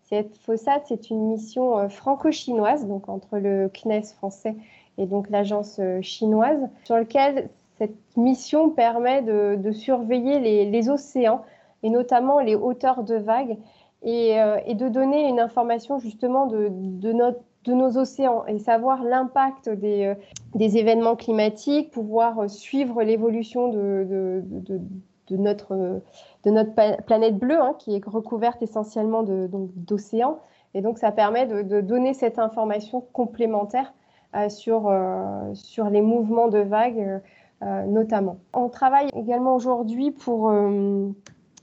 CFOSAT, 0.10 0.82
c'est 0.88 1.10
une 1.10 1.30
mission 1.30 1.88
franco-chinoise, 1.88 2.86
donc 2.86 3.08
entre 3.08 3.38
le 3.38 3.70
CNES 3.70 4.14
français 4.18 4.56
et 4.98 5.06
donc 5.06 5.30
l'agence 5.30 5.80
chinoise, 6.02 6.68
sur 6.84 6.96
laquelle 6.96 7.50
cette 7.78 7.96
mission 8.18 8.70
permet 8.70 9.22
de, 9.22 9.72
surveiller 9.72 10.66
les 10.66 10.90
océans 10.90 11.44
et 11.84 11.90
notamment 11.90 12.40
les 12.40 12.56
hauteurs 12.56 13.04
de 13.04 13.16
vagues, 13.16 13.58
et, 14.04 14.40
euh, 14.42 14.58
de 14.74 14.88
donner 14.88 15.28
une 15.28 15.40
information 15.40 16.00
justement 16.00 16.48
de, 16.48 16.70
nos 17.68 17.98
océans 17.98 18.46
et 18.48 18.58
savoir 18.58 19.04
l'impact 19.04 19.70
des, 19.70 20.06
euh, 20.06 20.60
événements 20.60 21.16
climatiques, 21.16 21.92
pouvoir 21.92 22.40
euh, 22.40 22.48
suivre 22.48 23.04
l'évolution 23.04 23.68
de, 23.70 24.44
de, 24.50 25.38
notre, 25.38 26.02
de 26.44 26.50
notre 26.50 27.04
planète 27.04 27.38
bleue, 27.38 27.62
hein, 27.62 27.76
qui 27.78 27.96
est 27.96 28.06
recouverte 28.06 28.62
essentiellement 28.62 29.24
d'océans. 29.24 30.40
Et 30.74 30.82
donc, 30.82 30.98
ça 30.98 31.12
permet 31.12 31.46
de, 31.46 31.82
donner 31.82 32.14
cette 32.14 32.40
information 32.40 33.02
complémentaire 33.14 33.94
sur, 34.50 34.92
sur 35.54 35.90
les 35.90 36.02
mouvements 36.02 36.48
de 36.48 36.60
vagues, 36.60 37.22
notamment. 37.62 38.38
On 38.54 38.70
travaille 38.70 39.10
également 39.16 39.56
aujourd'hui 39.56 40.12
pour 40.12 40.52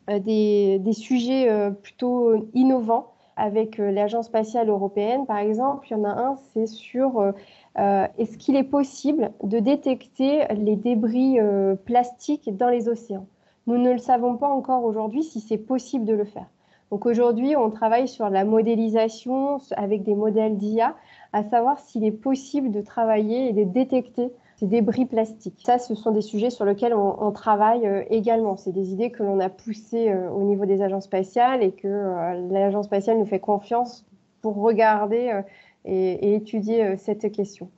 euh, 0.08 0.20
des, 0.20 0.92
sujets 0.92 1.50
euh, 1.50 1.70
plutôt 1.70 2.48
innovants 2.54 3.12
avec 3.36 3.80
euh, 3.80 3.90
l'Agence 3.90 4.26
spatiale 4.26 4.68
européenne, 4.68 5.26
par 5.26 5.38
exemple. 5.38 5.88
Il 5.90 5.94
y 5.94 5.96
en 5.96 6.04
a 6.04 6.10
un, 6.10 6.36
c'est 6.52 6.66
sur 6.66 7.32
est-ce 7.76 8.38
qu'il 8.38 8.56
est 8.56 8.64
possible 8.64 9.32
de 9.42 9.58
détecter 9.58 10.46
les 10.54 10.76
débris 10.76 11.38
plastiques 11.84 12.56
dans 12.56 12.70
les 12.70 12.88
océans? 12.88 13.26
Nous 13.66 13.76
ne 13.76 13.92
le 13.92 13.98
savons 13.98 14.36
pas 14.36 14.48
encore 14.48 14.84
aujourd'hui 14.84 15.22
si 15.22 15.40
c'est 15.40 15.58
possible 15.58 16.06
de 16.06 16.14
le 16.14 16.24
faire. 16.24 16.46
Donc 16.90 17.04
aujourd'hui, 17.04 17.54
on 17.54 17.70
travaille 17.70 18.08
sur 18.08 18.30
la 18.30 18.46
modélisation 18.46 19.58
avec 19.76 20.04
des 20.04 20.14
modèles 20.14 20.56
d'IA, 20.56 20.94
à 21.36 21.42
savoir 21.42 21.78
s'il 21.78 22.02
est 22.04 22.12
possible 22.12 22.70
de 22.70 22.80
travailler 22.80 23.50
et 23.50 23.52
de 23.52 23.64
détecter 23.64 24.32
ces 24.58 24.66
débris 24.66 25.04
plastiques. 25.04 25.62
Ça, 25.66 25.78
ce 25.78 25.94
sont 25.94 26.10
des 26.10 26.22
sujets 26.22 26.48
sur 26.48 26.64
lesquels 26.64 26.94
on, 26.94 27.30
travaille 27.30 27.86
euh, 27.86 28.04
également. 28.08 28.56
C'est 28.56 28.72
des 28.72 28.90
idées 28.90 29.10
que 29.10 29.22
l'on 29.22 29.38
a 29.40 29.50
poussées 29.50 30.08
euh, 30.08 30.30
au 30.30 30.44
niveau 30.44 30.64
des 30.64 30.80
agences 30.80 31.04
spatiales 31.04 31.62
et 31.62 31.72
que 31.72 31.88
euh, 31.88 32.48
l'agence 32.50 32.86
spatiale 32.86 33.18
nous 33.18 33.26
fait 33.26 33.38
confiance 33.38 34.06
pour 34.40 34.56
regarder 34.56 35.42
et, 35.84 36.34
étudier 36.34 36.96
cette 36.96 37.30
question. 37.32 37.68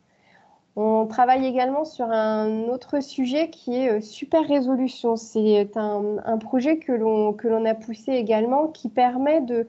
On 0.77 1.07
travaille 1.07 1.45
également 1.47 1.85
sur 1.85 2.09
un 2.11 2.69
autre 2.69 3.03
sujet 3.03 3.51
qui 3.51 3.75
est 3.75 4.01
super 4.01 4.47
résolution. 4.47 5.17
C'est 5.17 5.77
un, 5.77 6.39
projet 6.39 6.77
que 6.77 6.93
l'on 6.93 7.65
a 7.65 7.75
poussé 7.75 8.13
également 8.13 8.69
qui 8.69 8.91
permet 8.91 9.41
de, 9.41 9.67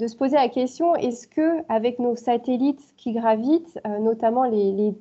de 0.00 0.06
se 0.06 0.16
poser 0.16 0.36
la 0.36 0.48
question 0.48 0.94
est-ce 0.96 1.28
que 1.28 1.62
avec 1.68 1.98
nos 1.98 2.16
satellites 2.16 2.82
qui 2.96 3.12
gravitent, 3.12 3.78
notamment 4.00 4.44
les 4.44 4.94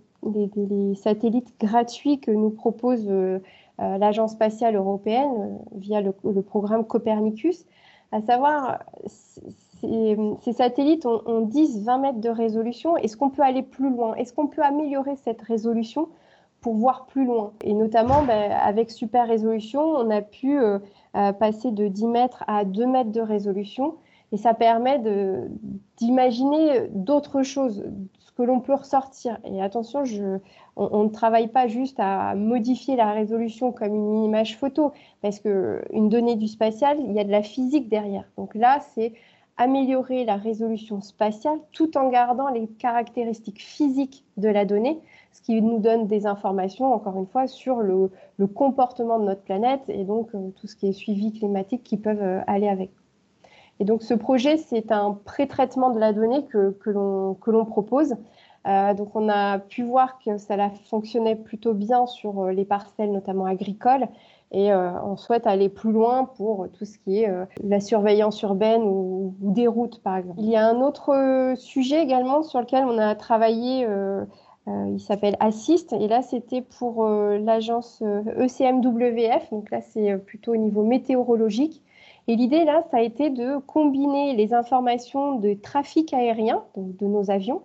satellites 0.95 1.53
gratuits 1.59 2.19
que 2.19 2.31
nous 2.31 2.49
propose 2.49 3.05
euh, 3.07 3.39
euh, 3.79 3.97
l'Agence 3.97 4.33
spatiale 4.33 4.75
européenne 4.75 5.31
euh, 5.37 5.77
via 5.77 6.01
le, 6.01 6.41
programme 6.41 6.85
Copernicus, 6.85 7.65
à 8.11 8.21
savoir 8.21 8.79
ces, 9.05 10.53
satellites 10.53 11.05
ont, 11.05 11.47
10-20 11.47 12.01
mètres 12.01 12.19
de 12.19 12.29
résolution. 12.29 12.97
Est-ce 12.97 13.15
qu'on 13.15 13.29
peut 13.29 13.43
aller 13.43 13.63
plus 13.63 13.89
loin? 13.89 14.15
Est-ce 14.15 14.33
qu'on 14.33 14.47
peut 14.47 14.63
améliorer 14.63 15.15
cette 15.15 15.41
résolution 15.41 16.09
pour 16.59 16.73
voir 16.73 17.05
plus 17.05 17.25
loin? 17.25 17.53
Et 17.63 17.73
notamment, 17.73 18.23
ben, 18.23 18.51
avec 18.51 18.91
super 18.91 19.27
résolution, 19.27 19.81
on 19.81 20.09
a 20.09 20.21
pu 20.21 20.59
passer 21.13 21.71
de 21.71 21.87
10 21.87 22.07
mètres 22.07 22.43
à 22.47 22.65
2 22.65 22.85
mètres 22.87 23.11
de 23.11 23.21
résolution. 23.21 23.95
Et 24.31 24.37
ça 24.37 24.53
permet 24.53 25.01
d'imaginer 25.97 26.87
d'autres 26.91 27.41
choses, 27.43 27.83
que 28.39 28.43
l'on 28.43 28.61
peut 28.61 28.73
ressortir. 28.73 29.37
Et 29.43 29.61
attention, 29.61 30.03
on, 30.77 31.03
ne 31.03 31.09
travaille 31.09 31.49
pas 31.49 31.67
juste 31.67 31.99
à 31.99 32.35
modifier 32.35 32.95
la 32.95 33.11
résolution 33.11 33.73
comme 33.73 33.93
une 33.93 34.23
image 34.23 34.57
photo, 34.57 34.93
parce 35.21 35.41
qu'une 35.41 36.07
donnée 36.07 36.37
du 36.37 36.47
spatial, 36.47 36.97
il 37.01 37.11
y 37.11 37.19
a 37.19 37.25
de 37.25 37.31
la 37.31 37.43
physique 37.43 37.89
derrière. 37.89 38.23
Donc 38.37 38.55
là, 38.55 38.79
c'est 38.95 39.11
améliorer 39.57 40.23
la 40.23 40.37
résolution 40.37 41.01
spatiale 41.01 41.59
tout 41.73 41.97
en 41.97 42.07
gardant 42.07 42.47
les 42.47 42.67
caractéristiques 42.67 43.61
physiques 43.61 44.23
de 44.37 44.47
la 44.47 44.63
donnée, 44.63 45.01
ce 45.33 45.41
qui 45.41 45.61
nous 45.61 45.79
donne 45.79 46.07
des 46.07 46.25
informations, 46.25 46.93
encore 46.93 47.19
une 47.19 47.27
fois, 47.27 47.45
sur 47.45 47.81
le, 47.81 48.09
comportement 48.55 49.19
de 49.19 49.25
notre 49.25 49.41
planète 49.41 49.81
et 49.89 50.05
donc 50.05 50.33
euh, 50.33 50.49
tout 50.55 50.67
ce 50.67 50.77
qui 50.77 50.87
est 50.87 50.93
suivi 50.93 51.33
climatique 51.33 51.83
qui 51.83 51.97
peuvent 51.97 52.23
euh, 52.23 52.39
aller 52.47 52.69
avec. 52.69 52.89
Et 53.79 53.85
donc 53.85 54.03
ce 54.03 54.13
projet, 54.13 54.57
c'est 54.57 54.91
un 54.91 55.17
pré-traitement 55.25 55.89
de 55.89 55.99
la 55.99 56.13
donnée 56.13 56.45
que, 56.45 56.77
que 56.81 56.89
l'on 57.51 57.65
propose. 57.65 58.15
Euh, 58.67 58.93
donc 58.93 59.15
on 59.15 59.29
a 59.29 59.59
pu 59.59 59.83
voir 59.83 60.19
que 60.23 60.37
ça 60.37 60.55
fonctionnait 60.89 61.35
plutôt 61.35 61.73
bien 61.73 62.05
sur 62.05 62.43
euh, 62.43 62.51
les 62.51 62.65
parcelles, 62.65 63.11
notamment 63.11 63.45
agricoles. 63.45 64.07
Et 64.51 64.71
euh, 64.71 64.91
on 65.03 65.15
souhaite 65.15 65.45
aller 65.45 65.69
plus 65.69 65.91
loin 65.91 66.25
pour 66.25 66.67
tout 66.71 66.83
ce 66.83 66.97
qui 66.97 67.21
est 67.21 67.31
la 67.63 67.79
surveillance 67.79 68.41
urbaine 68.41 68.81
ou, 68.81 69.35
des 69.41 69.67
routes, 69.67 70.01
par 70.01 70.17
exemple. 70.17 70.39
Il 70.39 70.49
y 70.49 70.55
a 70.55 70.67
un 70.67 70.81
autre 70.81 71.53
sujet 71.55 72.01
également 72.01 72.41
sur 72.41 72.59
lequel 72.59 72.85
on 72.85 72.97
a 72.97 73.13
travaillé. 73.13 73.87
il 74.67 74.99
s'appelle 74.99 75.35
Assist. 75.39 75.93
Et 75.93 76.07
là, 76.07 76.23
c'était 76.23 76.63
pour 76.63 77.07
l'agence 77.07 78.01
ECMWF. 78.01 79.51
Donc 79.51 79.69
là, 79.69 79.81
c'est 79.81 80.17
plutôt 80.17 80.53
au 80.53 80.57
niveau 80.57 80.81
météorologique. 80.81 81.83
Et 82.27 82.35
l'idée, 82.35 82.63
là, 82.63 82.83
ça 82.91 82.97
a 82.97 83.01
été 83.01 83.29
de 83.29 83.57
combiner 83.57 84.33
les 84.33 84.53
informations 84.53 85.35
de 85.35 85.53
trafic 85.53 86.13
aérien, 86.13 86.63
donc 86.75 86.95
de 86.97 87.07
nos 87.07 87.31
avions, 87.31 87.61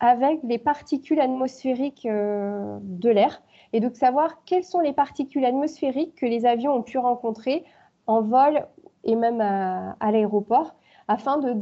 avec 0.00 0.40
les 0.42 0.58
particules 0.58 1.20
atmosphériques 1.20 2.06
euh, 2.06 2.78
de 2.82 3.10
l'air 3.10 3.42
et 3.72 3.80
donc 3.80 3.96
savoir 3.96 4.44
quelles 4.44 4.64
sont 4.64 4.80
les 4.80 4.92
particules 4.92 5.44
atmosphériques 5.44 6.14
que 6.14 6.26
les 6.26 6.46
avions 6.46 6.74
ont 6.74 6.82
pu 6.82 6.98
rencontrer 6.98 7.64
en 8.06 8.22
vol 8.22 8.66
et 9.04 9.14
même 9.14 9.40
à, 9.40 10.10
l'aéroport 10.10 10.74
afin 11.08 11.38
de 11.38 11.52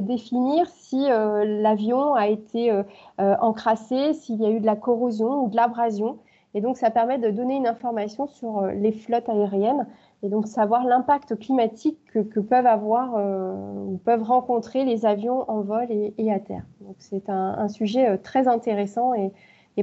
définir 0.00 0.68
si 0.68 1.10
euh, 1.10 1.44
l'avion 1.44 2.14
a 2.14 2.26
été 2.26 2.70
euh, 2.72 2.82
encrassé, 3.18 4.14
s'il 4.14 4.40
y 4.40 4.46
a 4.46 4.50
eu 4.50 4.60
de 4.60 4.66
la 4.66 4.74
corrosion 4.74 5.44
ou 5.44 5.48
de 5.48 5.56
l'abrasion. 5.56 6.18
Et 6.54 6.60
donc 6.60 6.76
ça 6.76 6.90
permet 6.90 7.18
de 7.18 7.30
donner 7.30 7.54
une 7.54 7.68
information 7.68 8.26
sur 8.26 8.62
les 8.66 8.92
flottes 8.92 9.28
aériennes 9.28 9.86
et 10.22 10.28
donc 10.28 10.46
savoir 10.46 10.84
l'impact 10.84 11.38
climatique 11.38 11.98
que, 12.12 12.40
peuvent 12.40 12.66
avoir 12.66 13.14
euh, 13.16 13.52
ou 13.52 14.00
peuvent 14.04 14.22
rencontrer 14.22 14.84
les 14.84 15.04
avions 15.04 15.48
en 15.50 15.60
vol 15.60 15.86
et, 15.90 16.32
à 16.32 16.40
terre. 16.40 16.64
Donc 16.80 16.96
c'est 16.98 17.28
un, 17.28 17.68
sujet 17.68 18.08
euh, 18.08 18.16
très 18.16 18.48
intéressant 18.48 19.12
et, 19.14 19.32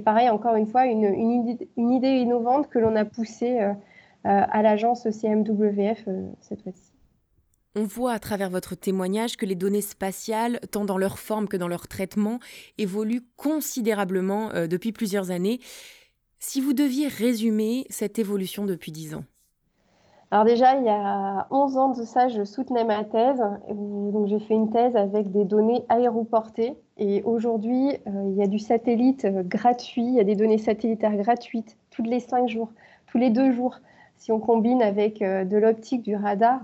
pareil, 0.02 0.30
encore 0.30 0.56
une 0.56 0.66
fois, 0.66 0.86
une, 0.88 1.04
une, 1.04 1.92
idée, 1.92 2.18
innovante 2.18 2.68
que 2.70 2.80
l'on 2.80 2.96
a 2.96 3.06
poussée 3.06 3.60
euh, 3.62 3.74
à 4.24 4.62
l'agence 4.64 5.08
CMWF 5.10 6.08
cette 6.42 6.64
fois-ci. 6.64 6.92
On 7.76 7.84
voit 7.84 8.14
à 8.14 8.20
travers 8.20 8.50
votre 8.50 8.76
témoignage 8.76 9.38
que 9.38 9.46
les 9.46 9.56
données 9.56 9.82
spatiales, 9.82 10.60
tant 10.72 10.86
dans 10.86 10.98
leur 10.98 11.20
forme 11.20 11.48
que 11.48 11.58
dans 11.58 11.68
leur 11.68 11.88
traitement, 11.88 12.40
évoluent 12.78 13.26
considérablement 13.36 14.50
depuis 14.70 14.92
plusieurs 14.92 15.32
années. 15.32 15.60
Si 16.40 16.62
vous 16.62 16.74
deviez 16.74 17.08
résumer 17.08 17.86
cette 17.90 18.20
évolution 18.20 18.66
depuis 18.66 18.92
dix 18.92 19.16
ans 19.16 19.24
alors 20.34 20.46
déjà, 20.46 20.74
il 20.78 20.84
y 20.84 20.90
a 20.90 21.46
11 21.52 21.78
ans 21.78 21.90
de 21.90 22.02
ça, 22.06 22.28
je 22.28 22.44
soutenais 22.44 22.84
ma 22.84 23.04
thèse. 23.04 23.40
Donc 23.70 24.26
j'ai 24.26 24.40
fait 24.40 24.56
une 24.56 24.72
thèse 24.72 24.96
avec 24.96 25.32
des 25.32 25.46
données 25.46 25.86
aéroportées. 25.90 26.76
Et 26.98 27.22
aujourd'hui, 27.22 27.92
euh, 28.08 28.30
il 28.32 28.34
y 28.36 28.42
a 28.42 28.48
du 28.48 28.58
satellite 28.58 29.26
euh, 29.26 29.44
gratuit, 29.44 30.02
il 30.02 30.16
y 30.16 30.20
a 30.20 30.24
des 30.24 30.36
données 30.36 30.58
satellitaires 30.58 31.16
gratuites 31.18 31.78
tous 31.92 32.02
les 32.02 32.20
5 32.20 32.50
jours, 32.50 32.72
tous 33.06 33.20
les 33.20 33.30
2 33.30 33.52
jours. 33.52 33.78
Si 34.18 34.32
on 34.32 34.40
combine 34.40 34.82
avec 34.82 35.22
euh, 35.22 35.46
de 35.46 35.56
l'optique, 35.56 36.02
du 36.02 36.16
radar, 36.16 36.62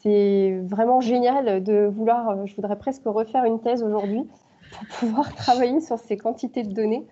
c'est 0.00 0.60
vraiment 0.66 1.00
génial 1.00 1.60
de 1.64 1.86
vouloir, 1.86 2.46
je 2.46 2.54
voudrais 2.54 2.78
presque 2.78 3.02
refaire 3.04 3.44
une 3.44 3.60
thèse 3.60 3.82
aujourd'hui 3.82 4.28
pour 4.70 4.86
pouvoir 5.00 5.34
travailler 5.34 5.80
sur 5.80 5.98
ces 5.98 6.16
quantités 6.16 6.62
de 6.62 6.72
données. 6.72 7.04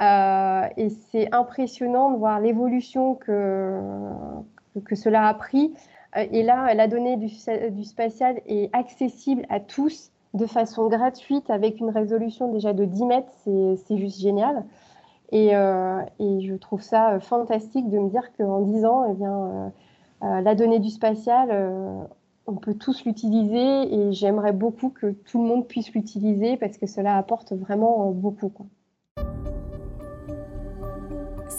Euh, 0.00 0.68
et 0.76 0.88
c'est 0.88 1.32
impressionnant 1.34 2.10
de 2.12 2.16
voir 2.16 2.40
l'évolution 2.40 3.14
que, 3.14 3.80
que 4.84 4.94
cela 4.94 5.28
a 5.28 5.34
pris. 5.34 5.74
Euh, 6.16 6.26
et 6.30 6.42
là, 6.42 6.74
la 6.74 6.88
donnée 6.88 7.16
du, 7.16 7.84
spatial 7.84 8.40
est 8.46 8.70
accessible 8.74 9.44
à 9.50 9.60
tous 9.60 10.10
de 10.34 10.46
façon 10.46 10.88
gratuite 10.88 11.50
avec 11.50 11.78
une 11.80 11.90
résolution 11.90 12.50
déjà 12.50 12.72
de 12.72 12.84
10 12.84 13.04
mètres. 13.04 13.32
C'est 13.44 13.98
juste 13.98 14.18
génial. 14.20 14.64
Et, 15.30 15.54
euh, 15.54 16.00
et, 16.18 16.40
je 16.42 16.54
trouve 16.54 16.82
ça 16.82 17.18
fantastique 17.20 17.88
de 17.90 17.98
me 17.98 18.08
dire 18.10 18.32
qu'en 18.36 18.60
10 18.60 18.84
ans, 18.84 19.04
eh 19.10 19.14
bien, 19.14 19.72
la 20.22 20.54
donnée 20.54 20.78
du 20.78 20.90
spatial, 20.90 22.08
on 22.46 22.54
peut 22.54 22.74
tous 22.74 23.04
l'utiliser 23.04 23.94
et 23.94 24.12
j'aimerais 24.12 24.52
beaucoup 24.52 24.90
que 24.90 25.12
tout 25.12 25.42
le 25.42 25.48
monde 25.48 25.66
puisse 25.66 25.92
l'utiliser 25.92 26.56
parce 26.56 26.78
que 26.78 26.86
cela 26.86 27.16
apporte 27.16 27.52
vraiment 27.52 28.10
beaucoup. 28.10 28.66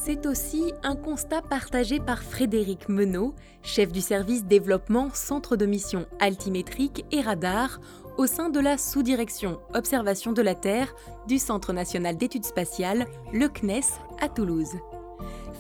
C'est 0.06 0.26
aussi 0.26 0.74
un 0.84 0.98
constat 0.98 1.42
partagé 1.42 2.02
par 2.02 2.24
Frédéric 2.24 2.90
Menot, 2.90 3.34
chef 3.62 3.90
du 3.90 4.02
service 4.02 4.44
développement 4.44 5.10
Centre 5.14 5.56
de 5.56 5.66
mission 5.66 6.06
altimétrique 6.20 7.06
et 7.14 7.22
radar 7.22 7.80
au 8.18 8.28
sein 8.28 8.50
de 8.50 8.60
la 8.60 8.78
sous-direction 8.78 9.62
Observation 9.74 10.34
de 10.34 10.42
la 10.42 10.56
Terre 10.56 10.94
du 11.26 11.38
Centre 11.38 11.72
national 11.72 12.18
d'études 12.18 12.44
spatiales, 12.44 13.08
le 13.32 13.48
CNES, 13.48 13.86
à 14.20 14.28
Toulouse. 14.28 14.74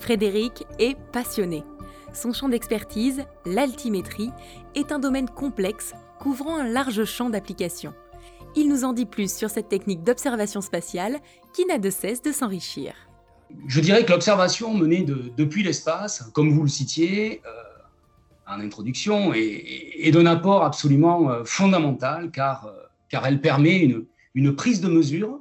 Frédéric 0.01 0.65
est 0.77 0.97
passionné. 1.13 1.63
Son 2.11 2.33
champ 2.33 2.49
d'expertise, 2.49 3.23
l'altimétrie, 3.45 4.31
est 4.75 4.91
un 4.91 4.99
domaine 4.99 5.29
complexe 5.29 5.93
couvrant 6.19 6.57
un 6.57 6.67
large 6.67 7.05
champ 7.05 7.29
d'application. 7.29 7.93
Il 8.57 8.67
nous 8.67 8.83
en 8.83 8.91
dit 8.91 9.05
plus 9.05 9.33
sur 9.33 9.49
cette 9.49 9.69
technique 9.69 10.03
d'observation 10.03 10.59
spatiale 10.59 11.21
qui 11.53 11.65
n'a 11.65 11.77
de 11.77 11.89
cesse 11.89 12.21
de 12.21 12.33
s'enrichir 12.33 12.93
je 13.67 13.79
dirais 13.79 14.05
que 14.05 14.11
l'observation 14.11 14.73
menée 14.73 15.05
depuis 15.05 15.63
l'espace, 15.63 16.29
comme 16.33 16.51
vous 16.51 16.63
le 16.63 16.69
citiez 16.69 17.41
euh, 17.45 17.49
en 18.47 18.59
introduction, 18.59 19.33
est, 19.33 20.11
d'un 20.11 20.25
apport 20.25 20.63
absolument 20.63 21.29
euh, 21.29 21.43
fondamental 21.45 22.31
car, 22.31 22.65
euh, 22.65 22.83
car 23.09 23.25
elle 23.25 23.41
permet 23.41 23.77
une, 23.77 24.05
une, 24.33 24.55
prise 24.55 24.81
de 24.81 24.89
mesure 24.89 25.39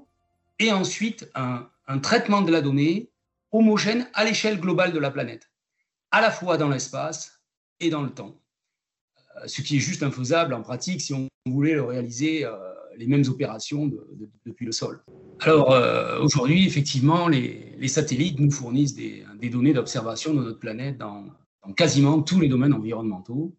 et 0.58 0.72
ensuite 0.72 1.30
un, 1.34 1.68
traitement 2.00 2.42
de 2.42 2.50
la 2.50 2.62
donnée 2.62 3.10
homogène 3.50 4.08
à 4.14 4.24
l'échelle 4.24 4.58
globale 4.58 4.92
de 4.92 4.98
la 4.98 5.10
planète, 5.10 5.50
à 6.10 6.20
la 6.20 6.30
fois 6.30 6.56
dans 6.56 6.68
l'espace 6.68 7.42
et 7.80 7.90
dans 7.90 8.02
le 8.02 8.10
temps. 8.10 8.36
Ce 9.46 9.60
qui 9.60 9.76
est 9.76 9.80
juste 9.80 10.02
infaisable 10.02 10.54
en 10.54 10.62
pratique 10.62 11.00
si 11.00 11.12
on 11.12 11.28
voulait 11.46 11.78
réaliser 11.78 12.46
les 12.96 13.06
mêmes 13.06 13.24
opérations 13.28 13.90
depuis 14.46 14.66
le 14.66 14.72
sol. 14.72 15.02
Alors 15.40 15.72
euh, 15.72 16.20
aujourd'hui, 16.20 16.66
effectivement, 16.66 17.28
les, 17.28 17.88
satellites 17.88 18.38
nous 18.38 18.50
fournissent 18.50 18.94
des, 18.94 19.24
données 19.50 19.72
d'observation 19.72 20.34
de 20.34 20.42
notre 20.42 20.58
planète 20.58 20.98
dans, 20.98 21.26
quasiment 21.76 22.22
tous 22.22 22.40
les 22.40 22.48
domaines 22.48 22.72
environnementaux. 22.72 23.54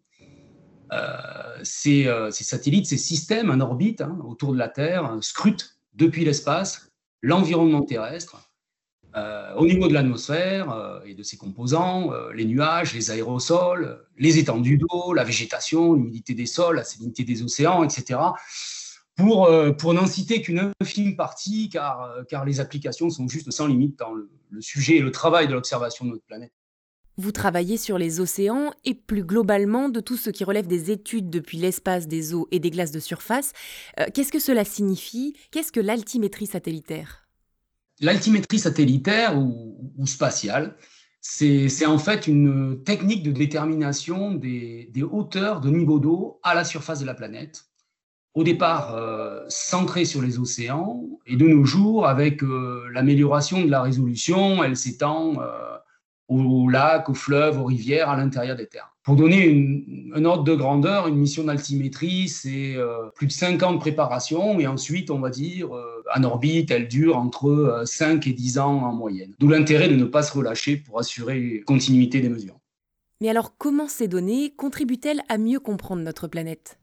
Euh, 0.92 1.58
ces, 1.62 2.08
satellites, 2.30 2.86
ces 2.86 2.98
systèmes 2.98 3.50
en 3.50 3.60
orbite 3.60 4.00
hein, 4.00 4.18
autour 4.26 4.52
de 4.52 4.58
la 4.58 4.68
Terre 4.68 5.18
scrutent 5.20 5.78
depuis 5.94 6.24
l'espace 6.24 6.90
l'environnement 7.22 7.82
terrestre 7.82 8.36
euh, 9.16 9.54
au 9.54 9.64
niveau 9.64 9.86
de 9.86 9.94
l'atmosphère 9.94 10.72
euh, 10.72 11.00
et 11.04 11.14
de 11.14 11.22
ses 11.22 11.36
composants, 11.36 12.12
euh, 12.12 12.32
les 12.32 12.44
nuages, 12.44 12.94
les 12.94 13.12
aérosols, 13.12 14.04
les 14.18 14.38
étendues 14.38 14.76
d'eau, 14.76 15.12
la 15.12 15.22
végétation, 15.22 15.94
l'humidité 15.94 16.34
des 16.34 16.46
sols, 16.46 16.76
la 16.76 16.84
salinité 16.84 17.22
des 17.22 17.44
océans, 17.44 17.84
etc. 17.84 18.18
Pour, 19.16 19.48
pour 19.78 19.94
n'en 19.94 20.06
citer 20.08 20.42
qu'une 20.42 20.72
infime 20.80 21.14
partie, 21.14 21.68
car, 21.68 22.12
car 22.28 22.44
les 22.44 22.58
applications 22.58 23.10
sont 23.10 23.28
juste 23.28 23.50
sans 23.52 23.68
limite 23.68 23.96
dans 23.98 24.12
le, 24.12 24.28
sujet 24.60 24.96
et 24.96 25.00
le 25.00 25.12
travail 25.12 25.46
de 25.46 25.52
l'observation 25.52 26.04
de 26.04 26.10
notre 26.10 26.24
planète. 26.24 26.52
Vous 27.16 27.30
travaillez 27.30 27.76
sur 27.76 27.96
les 27.96 28.18
océans 28.18 28.72
et 28.84 28.94
plus 28.94 29.22
globalement 29.22 29.88
de 29.88 30.00
tout 30.00 30.16
ce 30.16 30.30
qui 30.30 30.42
relève 30.42 30.66
des 30.66 30.90
études 30.90 31.30
depuis 31.30 31.58
l'espace 31.58 32.08
des 32.08 32.34
eaux 32.34 32.48
et 32.50 32.58
des 32.58 32.70
glaces 32.70 32.90
de 32.90 32.98
surface. 32.98 33.52
Qu'est-ce 34.14 34.32
que 34.32 34.40
cela 34.40 34.64
signifie? 34.64 35.36
Qu'est-ce 35.52 35.70
que 35.70 35.80
l'altimétrie 35.80 36.46
satellitaire? 36.46 37.24
L'altimétrie 38.00 38.58
satellitaire 38.58 39.38
ou, 39.38 40.06
spatiale, 40.06 40.76
c'est 41.20 41.86
en 41.86 41.98
fait 41.98 42.26
une 42.26 42.82
technique 42.84 43.22
de 43.22 43.30
détermination 43.30 44.34
des, 44.34 44.90
hauteurs 45.10 45.60
de 45.60 45.70
niveau 45.70 46.00
d'eau 46.00 46.40
à 46.42 46.54
la 46.54 46.64
surface 46.64 47.00
de 47.00 47.06
la 47.06 47.14
planète. 47.14 47.64
Au 48.34 48.42
départ, 48.42 48.94
euh, 48.96 49.44
centrée 49.48 50.04
sur 50.04 50.20
les 50.20 50.38
océans, 50.38 51.04
et 51.26 51.36
de 51.36 51.46
nos 51.46 51.64
jours, 51.64 52.06
avec 52.06 52.42
euh, 52.42 52.84
l'amélioration 52.92 53.64
de 53.64 53.70
la 53.70 53.82
résolution, 53.82 54.64
elle 54.64 54.76
s'étend 54.76 55.40
euh, 55.40 55.76
aux 56.28 56.68
lacs, 56.68 57.08
aux 57.08 57.14
fleuves, 57.14 57.60
aux 57.60 57.64
rivières, 57.64 58.08
à 58.08 58.16
l'intérieur 58.16 58.56
des 58.56 58.66
terres. 58.66 58.94
Pour 59.04 59.16
donner 59.16 59.46
une, 59.46 60.12
un 60.14 60.24
ordre 60.24 60.44
de 60.44 60.54
grandeur, 60.54 61.08
une 61.08 61.16
mission 61.16 61.44
d'altimétrie, 61.44 62.28
c'est 62.28 62.74
euh, 62.76 63.08
plus 63.14 63.26
de 63.26 63.32
5 63.32 63.62
ans 63.62 63.72
de 63.74 63.78
préparation 63.78 64.58
et 64.58 64.66
ensuite, 64.66 65.10
on 65.10 65.18
va 65.18 65.28
dire, 65.28 65.68
en 66.14 66.24
orbite, 66.24 66.70
elle 66.70 66.88
dure 66.88 67.16
entre 67.16 67.82
5 67.84 68.26
euh, 68.26 68.30
et 68.30 68.32
10 68.32 68.58
ans 68.58 68.82
en 68.82 68.92
moyenne. 68.94 69.34
D'où 69.38 69.48
l'intérêt 69.48 69.88
de 69.88 69.96
ne 69.96 70.04
pas 70.04 70.22
se 70.22 70.32
relâcher 70.36 70.76
pour 70.76 70.98
assurer 70.98 71.62
continuité 71.66 72.20
des 72.20 72.28
mesures. 72.28 72.58
Mais 73.20 73.28
alors, 73.28 73.56
comment 73.58 73.88
ces 73.88 74.08
données 74.08 74.54
contribuent-elles 74.56 75.22
à 75.28 75.38
mieux 75.38 75.60
comprendre 75.60 76.02
notre 76.02 76.28
planète? 76.28 76.78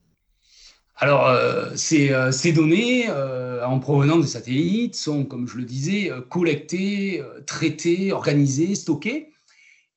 Alors, 0.98 1.36
ces, 1.76 2.14
ces, 2.32 2.52
données 2.52 3.10
en 3.10 3.80
provenance 3.80 4.22
de 4.22 4.28
satellites 4.28 4.96
sont, 4.96 5.26
comme 5.26 5.48
je 5.48 5.58
le 5.58 5.64
disais, 5.64 6.12
collectées, 6.30 7.24
traitées, 7.48 8.12
organisées, 8.12 8.76
stockées 8.76 9.32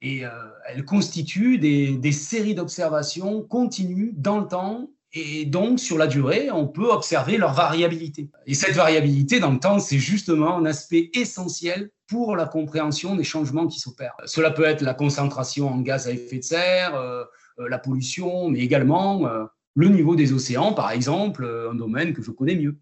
et 0.04 0.26
euh, 0.26 0.28
elle 0.68 0.84
constitue 0.84 1.58
des, 1.58 2.12
séries 2.12 2.54
d'observations 2.54 3.40
continues 3.40 4.12
dans 4.14 4.40
le 4.40 4.46
temps 4.46 4.90
et 5.16 5.44
donc, 5.44 5.78
sur 5.78 5.96
la 5.96 6.08
durée, 6.08 6.50
on 6.50 6.66
peut 6.66 6.90
observer 6.90 7.38
leur 7.38 7.52
variabilité. 7.52 8.30
Et 8.46 8.54
cette 8.54 8.74
variabilité 8.74 9.38
dans 9.38 9.52
le 9.52 9.60
temps, 9.60 9.78
c'est 9.78 10.00
justement 10.00 10.58
un 10.58 10.64
aspect 10.64 11.10
essentiel 11.14 11.90
pour 12.08 12.34
la 12.34 12.46
compréhension 12.46 13.14
des 13.14 13.22
changements 13.22 13.68
qui 13.68 13.78
s'opèrent. 13.78 14.16
Cela 14.24 14.50
peut 14.50 14.64
être 14.64 14.80
la 14.80 14.92
concentration 14.92 15.68
en 15.68 15.78
gaz 15.78 16.08
à 16.08 16.10
effet 16.10 16.38
de 16.38 16.42
serre, 16.42 16.96
euh, 16.96 17.22
euh, 17.60 17.68
la 17.68 17.78
pollution, 17.78 18.48
mais 18.48 18.58
également 18.58 19.30
le 19.74 19.88
niveau 19.88 20.16
des 20.16 20.32
océans, 20.32 20.72
par 20.72 20.90
exemple, 20.90 21.44
un 21.70 21.74
domaine 21.74 22.12
que 22.12 22.22
je 22.22 22.30
connais 22.30 22.54
mieux. 22.54 22.76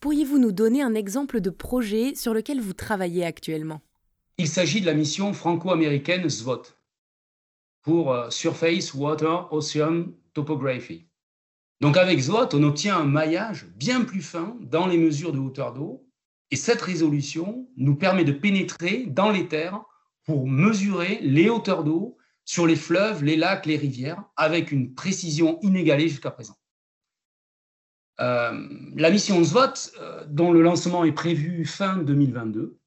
Pourriez-vous 0.00 0.38
nous 0.38 0.52
donner 0.52 0.82
un 0.82 0.94
exemple 0.94 1.40
de 1.40 1.50
projet 1.50 2.14
sur 2.16 2.34
lequel 2.34 2.60
vous 2.60 2.72
travaillez 2.72 3.24
actuellement? 3.24 3.80
Il 4.38 4.48
s'agit 4.48 4.80
de 4.80 4.86
la 4.86 4.94
mission 4.94 5.32
franco-américaine 5.32 6.28
SWOT 6.28 6.62
pour 7.82 8.12
euh, 8.12 8.30
Surface 8.30 8.94
Water 8.94 9.52
Ocean 9.52 10.06
Topography. 10.34 11.06
Donc 11.80 11.96
avec 11.96 12.22
SWOT, 12.22 12.48
on 12.54 12.62
obtient 12.64 12.96
un 12.96 13.04
maillage 13.04 13.66
bien 13.76 14.02
plus 14.02 14.22
fin 14.22 14.56
dans 14.60 14.86
les 14.86 14.98
mesures 14.98 15.32
de 15.32 15.38
hauteur 15.38 15.72
d'eau 15.72 16.04
et 16.50 16.56
cette 16.56 16.82
résolution 16.82 17.68
nous 17.76 17.94
permet 17.94 18.24
de 18.24 18.32
pénétrer 18.32 19.06
dans 19.06 19.30
les 19.30 19.48
terres 19.48 19.82
pour 20.24 20.48
mesurer 20.48 21.18
les 21.22 21.48
hauteurs 21.48 21.84
d'eau 21.84 22.16
sur 22.44 22.66
les 22.66 22.76
fleuves, 22.76 23.24
les 23.24 23.36
lacs, 23.36 23.66
les 23.66 23.76
rivières 23.76 24.24
avec 24.36 24.72
une 24.72 24.94
précision 24.94 25.58
inégalée 25.62 26.08
jusqu'à 26.08 26.30
présent. 26.30 26.56
Euh, 28.20 28.68
la 28.94 29.10
mission 29.10 29.42
SWOT, 29.42 29.90
euh, 29.98 30.24
dont 30.28 30.52
le 30.52 30.62
lancement 30.62 31.04
est 31.04 31.12
prévu 31.12 31.64
fin 31.64 31.96
2022, 31.96 32.78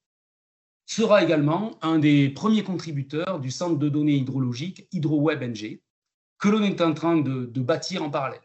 sera 0.85 1.23
également 1.23 1.79
un 1.81 1.97
des 1.97 2.29
premiers 2.29 2.63
contributeurs 2.63 3.39
du 3.39 3.49
centre 3.49 3.77
de 3.77 3.89
données 3.89 4.17
hydrologiques 4.17 4.87
HydroWeb 4.91 5.41
NG, 5.41 5.81
que 6.37 6.49
l'on 6.49 6.63
est 6.63 6.79
en 6.79 6.93
train 6.93 7.17
de, 7.17 7.45
bâtir 7.59 8.03
en 8.03 8.11
parallèle. 8.11 8.41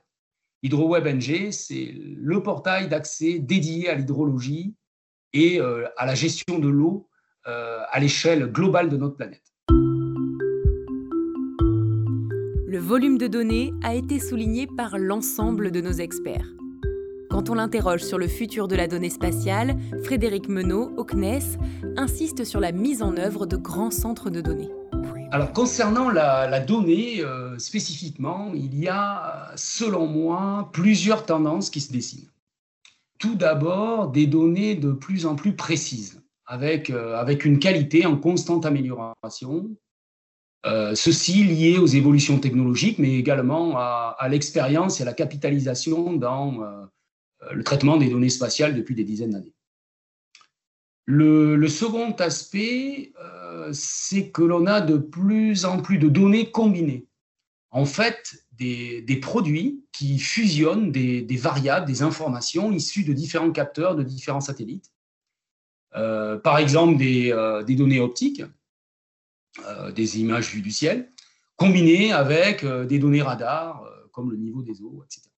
HydroWeb 0.62 1.06
NG, 1.06 1.52
c'est 1.52 1.92
le 1.94 2.42
portail 2.42 2.88
d'accès 2.88 3.38
dédié 3.38 3.90
à 3.90 3.94
l'hydrologie 3.94 4.74
et 5.32 5.60
euh, 5.60 5.86
à 5.96 6.06
la 6.06 6.14
gestion 6.14 6.58
de 6.58 6.68
l'eau 6.68 7.06
à 7.44 7.98
l'échelle 7.98 8.46
globale 8.46 8.88
de 8.88 8.96
notre 8.96 9.16
planète. 9.16 9.49
Le 12.70 12.78
volume 12.78 13.18
de 13.18 13.26
données 13.26 13.74
a 13.82 13.96
été 13.96 14.20
souligné 14.20 14.68
par 14.68 14.96
l'ensemble 14.96 15.72
de 15.72 15.80
nos 15.80 15.90
experts. 15.90 16.46
Quand 17.28 17.50
on 17.50 17.54
l'interroge 17.54 18.04
sur 18.04 18.16
le 18.16 18.28
futur 18.28 18.68
de 18.68 18.76
la 18.76 18.86
donnée 18.86 19.10
spatiale, 19.10 19.76
Frédéric 20.04 20.48
Menot, 20.48 20.92
au 20.96 21.02
CNES, 21.02 21.58
insiste 21.96 22.44
sur 22.44 22.60
la 22.60 22.70
mise 22.70 23.02
en 23.02 23.16
œuvre 23.16 23.44
de 23.44 23.56
grands 23.56 23.90
centres 23.90 24.30
de 24.30 24.40
données. 24.40 24.70
Alors 25.32 25.52
concernant 25.52 26.10
la, 26.10 26.60
donnée 26.60 27.24
euh, 27.24 27.58
spécifiquement, 27.58 28.52
il 28.54 28.78
y 28.78 28.86
a, 28.86 29.50
selon 29.56 30.06
moi, 30.06 30.70
plusieurs 30.72 31.26
tendances 31.26 31.70
qui 31.70 31.80
se 31.80 31.92
dessinent. 31.92 32.30
Tout 33.18 33.34
d'abord, 33.34 34.12
des 34.12 34.28
données 34.28 34.76
de 34.76 34.92
plus 34.92 35.26
en 35.26 35.34
plus 35.34 35.56
précises, 35.56 36.22
avec, 36.46 36.90
euh, 36.90 37.16
avec 37.16 37.44
une 37.44 37.58
qualité 37.58 38.06
en 38.06 38.16
constante 38.16 38.64
amélioration. 38.64 39.68
Euh, 40.66 40.94
ceci 40.94 41.44
lié 41.44 41.78
aux 41.78 41.86
évolutions 41.86 42.38
technologiques, 42.38 42.98
mais 42.98 43.14
également 43.14 43.78
à, 43.78 44.28
l'expérience 44.28 45.00
et 45.00 45.04
à 45.04 45.06
la 45.06 45.14
capitalisation 45.14 46.12
dans 46.12 46.62
euh, 46.62 46.84
le 47.52 47.64
traitement 47.64 47.96
des 47.96 48.10
données 48.10 48.28
spatiales 48.28 48.74
depuis 48.74 48.94
des 48.94 49.04
dizaines 49.04 49.30
d'années. 49.30 49.54
Le, 51.06 51.66
second 51.66 52.12
aspect, 52.12 53.12
euh, 53.20 53.70
c'est 53.72 54.30
que 54.30 54.42
l'on 54.42 54.66
a 54.66 54.80
de 54.80 54.98
plus 54.98 55.64
en 55.64 55.80
plus 55.80 55.98
de 55.98 56.08
données 56.08 56.50
combinées. 56.50 57.06
En 57.70 57.86
fait, 57.86 58.44
des, 58.52 59.18
produits 59.22 59.82
qui 59.92 60.18
fusionnent 60.18 60.92
des, 60.92 61.24
variables, 61.36 61.86
des 61.86 62.02
informations 62.02 62.70
issues 62.70 63.04
de 63.04 63.14
différents 63.14 63.50
capteurs, 63.50 63.96
de 63.96 64.02
différents 64.02 64.42
satellites. 64.42 64.92
Euh, 65.96 66.38
par 66.38 66.58
exemple, 66.58 66.98
des 66.98 67.32
données 67.76 68.00
optiques, 68.00 68.42
des 69.94 70.20
images 70.20 70.52
vues 70.52 70.62
du 70.62 70.70
ciel, 70.70 71.10
combinées 71.56 72.12
avec 72.12 72.64
des 72.64 72.98
données 72.98 73.22
radar, 73.22 73.84
comme 74.12 74.30
le 74.30 74.36
niveau 74.36 74.62
des 74.62 74.80
eaux, 74.82 75.02
etc. 75.04 75.30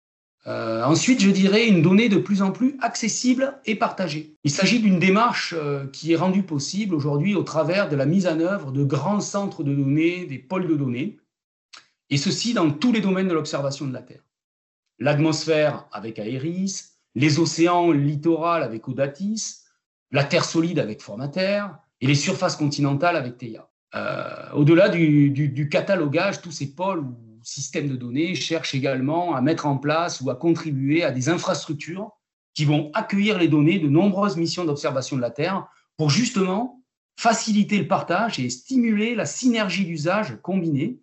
Euh, 0.47 0.83
ensuite, 0.83 1.21
je 1.21 1.29
dirais 1.29 1.67
une 1.67 1.83
donnée 1.83 2.09
de 2.09 2.17
plus 2.17 2.41
en 2.41 2.51
plus 2.51 2.75
accessible 2.81 3.59
et 3.65 3.75
partagée. 3.75 4.35
Il 4.43 4.49
s'agit 4.49 4.79
d'une 4.79 4.97
démarche 4.97 5.53
euh, 5.55 5.85
qui 5.87 6.13
est 6.13 6.15
rendue 6.15 6.43
possible 6.43 6.95
aujourd'hui 6.95 7.35
au 7.35 7.43
travers 7.43 7.89
de 7.89 7.95
la 7.95 8.07
mise 8.07 8.25
en 8.25 8.39
œuvre 8.39 8.71
de 8.71 8.83
grands 8.83 9.21
centres 9.21 9.63
de 9.63 9.73
données, 9.73 10.25
des 10.25 10.39
pôles 10.39 10.67
de 10.67 10.75
données, 10.75 11.19
et 12.09 12.17
ceci 12.17 12.53
dans 12.53 12.71
tous 12.71 12.91
les 12.91 13.01
domaines 13.01 13.27
de 13.27 13.33
l'observation 13.33 13.85
de 13.85 13.93
la 13.93 14.01
Terre. 14.01 14.23
L'atmosphère 14.97 15.87
avec 15.91 16.17
Aeris, 16.17 16.85
les 17.13 17.39
océans 17.39 17.91
littorales 17.91 18.63
avec 18.63 18.87
Odatis, 18.87 19.59
la 20.09 20.23
Terre 20.23 20.45
solide 20.45 20.79
avec 20.79 21.01
Formater, 21.01 21.67
et 22.01 22.07
les 22.07 22.15
surfaces 22.15 22.55
continentales 22.55 23.15
avec 23.15 23.37
Theia. 23.37 23.69
Euh, 23.95 24.51
au-delà 24.53 24.89
du, 24.89 25.67
catalogage, 25.69 26.41
tous 26.41 26.51
ces 26.51 26.73
pôles 26.73 27.05
systèmes 27.43 27.89
de 27.89 27.95
données 27.95 28.35
cherchent 28.35 28.75
également 28.75 29.35
à 29.35 29.41
mettre 29.41 29.65
en 29.65 29.77
place 29.77 30.21
ou 30.21 30.29
à 30.29 30.35
contribuer 30.35 31.03
à 31.03 31.11
des 31.11 31.29
infrastructures 31.29 32.11
qui 32.53 32.65
vont 32.65 32.91
accueillir 32.93 33.37
les 33.37 33.47
données 33.47 33.79
de 33.79 33.87
nombreuses 33.87 34.37
missions 34.37 34.65
d'observation 34.65 35.15
de 35.15 35.21
la 35.21 35.31
Terre 35.31 35.67
pour 35.97 36.09
justement 36.09 36.83
faciliter 37.17 37.77
le 37.77 37.87
partage 37.87 38.39
et 38.39 38.49
stimuler 38.49 39.15
la 39.15 39.25
synergie 39.25 39.85
d'usage 39.85 40.37
combinée 40.41 40.99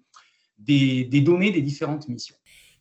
des, 0.59 1.05
des, 1.05 1.21
données 1.21 1.51
des 1.51 1.63
différentes 1.63 2.09
missions. 2.09 2.37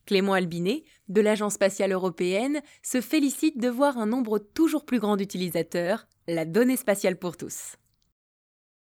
Clément 0.06 0.34
Albinet, 0.34 0.84
de 1.10 1.22
l'Agence 1.22 1.54
spatiale 1.54 1.91
européenne, 1.91 2.62
se 2.82 3.02
félicite 3.02 3.60
de 3.60 3.67
voir 3.67 3.98
un 3.98 4.06
nombre 4.06 4.39
toujours 4.39 4.86
plus 4.86 5.00
grand 5.00 5.17
d'utilisateurs, 5.17 6.08
la 6.28 6.46
donnée 6.46 6.78
spatiale 6.78 7.17
pour 7.17 7.38
tous. 7.38 7.76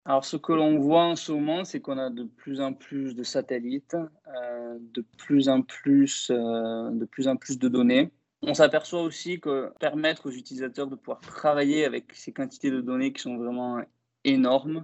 Alors, 0.10 0.26
ce 0.26 0.38
que 0.38 0.54
l'on 0.54 0.80
voit 0.80 1.04
en 1.04 1.16
ce 1.16 1.32
moment, 1.32 1.64
c'est 1.66 1.82
qu'on 1.82 2.00
a 2.00 2.10
de 2.10 2.24
plus 2.24 2.62
en 2.62 2.74
plus 2.74 3.14
de 3.14 3.22
satellites, 3.22 3.96
euh, 4.28 4.78
de, 4.80 5.06
plus 5.20 5.50
en 5.50 5.62
plus, 5.62 6.32
euh, 6.32 6.90
de 6.90 7.06
plus 7.06 7.28
en 7.28 7.36
plus 7.36 7.60
de 7.60 7.70
données. 7.70 8.10
On 8.42 8.56
s'aperçoit 8.56 9.04
aussi 9.04 9.40
que 9.40 9.72
permettre 9.80 10.26
aux 10.26 10.32
utilisateurs 10.32 10.88
de 10.88 10.96
pouvoir 10.96 11.22
travailler 11.22 11.86
avec 11.86 12.12
ces 12.16 12.34
quantités 12.34 12.72
de 12.72 12.82
données 12.82 13.14
qui 13.14 13.22
sont 13.22 13.38
vraiment 13.38 13.84
énormes, 14.24 14.84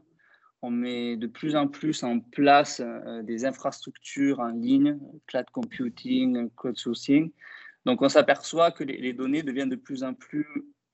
on 0.62 0.70
met 0.70 1.18
de 1.18 1.26
plus 1.26 1.56
en 1.56 1.68
plus 1.68 2.04
en 2.04 2.20
place 2.20 2.80
euh, 2.86 3.24
des 3.24 3.46
infrastructures 3.46 4.40
en 4.40 4.50
ligne, 4.50 5.00
cloud 5.26 5.50
computing, 5.52 6.52
cloud 6.56 6.78
sourcing. 6.78 7.32
Donc 7.88 8.04
on 8.04 8.10
s'aperçoit 8.10 8.70
que 8.70 8.84
les, 8.84 9.14
données 9.14 9.42
deviennent 9.42 9.70
de 9.70 9.76
plus 9.76 10.04
en 10.04 10.14
plus 10.14 10.46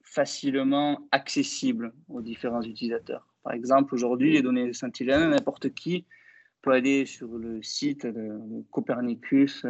facilement 0.03 1.05
accessibles 1.11 1.93
aux 2.07 2.21
différents 2.21 2.61
utilisateurs. 2.61 3.30
Par 3.43 3.53
exemple, 3.53 3.93
aujourd'hui, 3.95 4.33
les 4.33 4.41
données 4.41 4.73
scintilleuses, 4.73 5.27
n'importe 5.29 5.73
qui 5.73 6.05
peut 6.61 6.71
aller 6.71 7.05
sur 7.05 7.37
le 7.37 7.61
site 7.63 8.05
de, 8.05 8.39
Copernicus, 8.71 9.65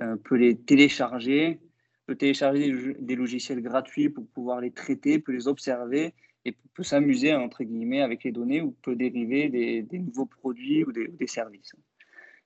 euh, 0.00 0.16
peut 0.16 0.36
les 0.36 0.56
télécharger, 0.56 1.60
peut 2.06 2.16
télécharger 2.16 2.94
des 2.98 3.16
logiciels 3.16 3.62
gratuits 3.62 4.10
pour 4.10 4.26
pouvoir 4.28 4.60
les 4.60 4.70
traiter, 4.70 5.18
peut 5.18 5.32
les 5.32 5.48
observer 5.48 6.14
et 6.44 6.54
peut 6.74 6.82
s'amuser, 6.82 7.34
entre 7.34 7.64
guillemets, 7.64 8.02
avec 8.02 8.24
les 8.24 8.32
données 8.32 8.60
ou 8.60 8.72
peut 8.82 8.94
dériver 8.94 9.48
des, 9.48 9.98
nouveaux 9.98 10.26
produits 10.26 10.84
ou 10.84 10.92
des, 10.92 11.26
services. 11.26 11.74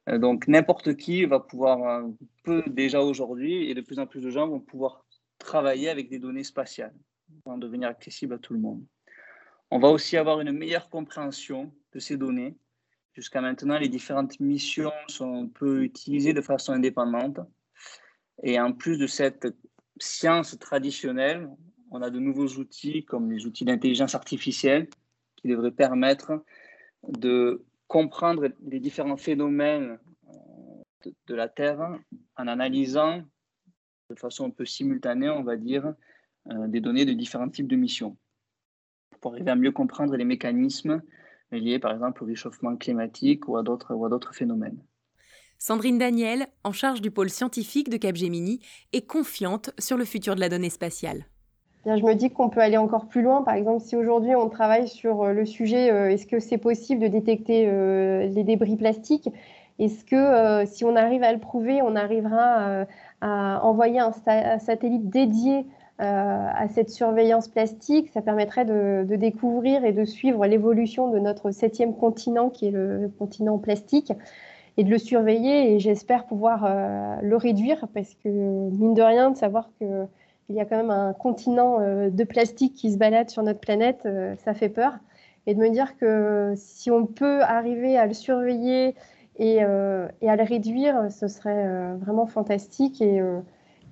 Euh, 0.09 0.18
donc, 0.18 0.48
n'importe 0.48 0.96
qui 0.96 1.25
va 1.25 1.40
pouvoir, 1.40 2.05
euh, 2.05 2.09
peut 2.44 2.64
déjà 2.68 3.01
aujourd'hui, 3.01 3.70
et 3.70 3.75
de 3.75 3.81
plus 3.81 3.98
en 3.98 4.07
plus 4.07 4.20
de 4.20 4.31
gens 4.31 4.48
vont 4.48 4.61
pouvoir 4.61 5.05
travailler 5.38 5.88
avec 5.88 6.09
des 6.09 6.18
données 6.18 6.44
spatiales, 6.44 6.94
vont 7.46 7.59
devenir 7.59 7.88
accessibles 7.88 8.35
à 8.35 8.38
tout 8.38 8.55
le 8.55 8.61
monde. 8.61 8.85
On 9.75 9.79
va 9.79 9.89
aussi 9.89 10.19
avoir 10.19 10.39
une 10.43 10.53
meilleure 10.53 10.91
compréhension 10.91 11.73
de 11.95 11.99
ces 11.99 12.19
données. 12.19 12.59
Jusqu'à 13.15 13.41
maintenant, 13.41 13.79
les 13.79 13.89
différentes 13.89 14.39
missions 14.39 14.93
sont 15.09 15.49
peu 15.49 15.83
utilisées 15.83 16.35
de 16.35 16.43
façon 16.43 16.75
indépendante. 16.75 17.41
Et 18.43 18.61
en 18.61 18.75
plus 18.75 18.99
de 18.99 19.07
cette 19.07 19.49
science 19.99 20.59
traditionnelle, 20.59 21.49
on 21.91 22.03
a 22.03 22.11
de 22.11 22.19
nouveaux 22.19 22.49
outils 22.59 23.07
comme 23.07 23.33
les 23.33 23.47
outils 23.47 23.65
d'intelligence 23.65 24.15
artificielle 24.15 24.91
qui 25.37 25.49
devraient 25.49 25.71
permettre 25.71 26.45
de 27.09 27.65
comprendre 27.89 28.51
les 28.69 28.79
différents 28.79 29.17
phénomènes 29.17 29.99
euh, 30.29 31.11
de, 31.29 31.35
la 31.35 31.49
Terre 31.49 31.99
en 32.37 32.47
analysant 32.47 33.23
de 34.11 34.17
façon 34.17 34.49
un 34.49 34.51
peu 34.51 34.67
simultanée, 34.67 35.31
on 35.31 35.43
va 35.43 35.57
dire, 35.57 35.95
euh, 36.51 36.69
des 36.69 36.83
données 36.83 37.07
de 37.07 37.15
différents 37.15 37.49
types 37.49 37.69
de 37.69 37.77
missions 37.77 38.19
pour 39.20 39.33
arriver 39.33 39.51
à 39.51 39.57
mieux 39.57 39.72
comprendre 39.72 40.16
les 40.16 40.25
mécanismes 40.25 41.03
liés 41.51 41.79
par 41.79 41.92
exemple 41.92 42.22
au 42.22 42.27
réchauffement 42.27 42.77
climatique 42.77 43.46
ou 43.48 43.57
à 43.57 43.62
d'autres 43.62 44.35
phénomènes. 44.35 44.83
Sandrine 45.59 45.98
Daniel, 45.98 46.46
en 46.64 46.72
charge 46.72 47.01
du 47.01 47.11
pôle 47.11 47.31
scientifique 47.31 47.88
de 47.88 47.96
Capgemini, 47.96 48.61
est 48.92 49.07
confiante 49.07 49.70
sur 49.79 49.96
le 49.96 50.05
futur 50.05 50.35
de 50.35 50.40
la 50.40 50.48
donnée 50.48 50.70
spatiale 50.70 51.27
je 51.85 52.05
me 52.05 52.14
dis 52.14 52.31
qu'on 52.31 52.48
peut 52.48 52.61
aller 52.61 52.77
encore 52.77 53.07
plus 53.07 53.22
loin. 53.22 53.42
Par 53.42 53.55
exemple, 53.55 53.83
si 53.83 53.96
aujourd'hui 53.96 54.35
on 54.35 54.48
travaille 54.48 54.88
sur 54.88 55.22
euh, 55.22 55.33
le 55.33 55.44
sujet, 55.44 55.90
euh, 55.90 56.11
est-ce 56.11 56.27
que 56.27 56.38
c'est 56.38 56.59
possible 56.59 57.01
de 57.01 57.09
détecter 57.09 57.64
euh, 57.66 58.27
les 58.27 58.44
débris 58.44 58.77
plastiques? 58.77 59.29
Est-ce 59.79 60.05
que 60.05 60.64
si 60.66 60.85
on 60.85 60.94
arrive 60.94 61.25
à 61.25 61.33
le 61.33 61.40
prouver, 61.40 61.81
on 61.83 61.96
arrivera 61.96 62.85
à 63.20 63.64
envoyer 63.64 63.98
un, 63.98 64.12
satellite 64.59 65.09
dédié 65.09 65.66
à 66.05 66.67
cette 66.69 66.91
surveillance 66.91 67.49
plastique 67.49 68.11
Ça 68.12 68.23
permettrait 68.23 68.65
de, 68.65 69.05
découvrir 69.17 69.85
et 69.85 69.93
de 69.93 70.05
suivre 70.05 70.45
l'évolution 70.47 71.11
de 71.11 71.19
notre 71.19 71.51
septième 71.53 71.95
continent, 71.95 72.51
qui 72.51 72.67
est 72.67 72.71
le 72.71 73.11
continent 73.19 73.59
plastique 73.59 74.12
et 74.77 74.85
de 74.85 74.91
le 74.91 74.99
surveiller 74.99 75.73
et 75.73 75.79
j'espère 75.79 76.27
pouvoir 76.27 76.69
le 77.23 77.37
réduire 77.37 77.87
parce 77.95 78.15
que 78.15 78.29
mine 78.29 78.95
de 78.95 79.03
rien 79.03 79.31
de 79.31 79.37
savoir 79.37 79.71
que 79.79 80.07
il 80.53 80.57
y 80.57 80.61
a 80.61 80.65
quand 80.65 80.77
même 80.77 80.91
un 80.91 81.12
continent 81.12 81.81
euh, 81.81 82.11
de 82.11 82.25
plastique 82.25 82.75
qui 82.75 82.93
se 82.93 82.99
balade 82.99 83.31
sur 83.31 83.43
notre 83.43 83.61
planète, 83.61 84.03
euh, 84.05 84.35
ça 84.45 84.55
fait 84.55 84.69
peur. 84.69 84.93
Et 85.47 85.55
de 85.55 85.59
me 85.59 85.71
dire 85.71 85.97
que 85.97 86.53
si 86.57 86.91
on 86.91 87.07
peut 87.07 87.43
arriver 87.43 87.97
à 87.97 88.07
le 88.07 88.15
surveiller 88.15 88.95
et, 89.38 89.65
euh, 89.65 90.07
à 90.27 90.37
le 90.37 90.43
réduire, 90.43 91.11
ce 91.11 91.27
serait 91.27 91.95
vraiment 91.97 92.27
fantastique. 92.27 93.03
Et, 93.03 93.21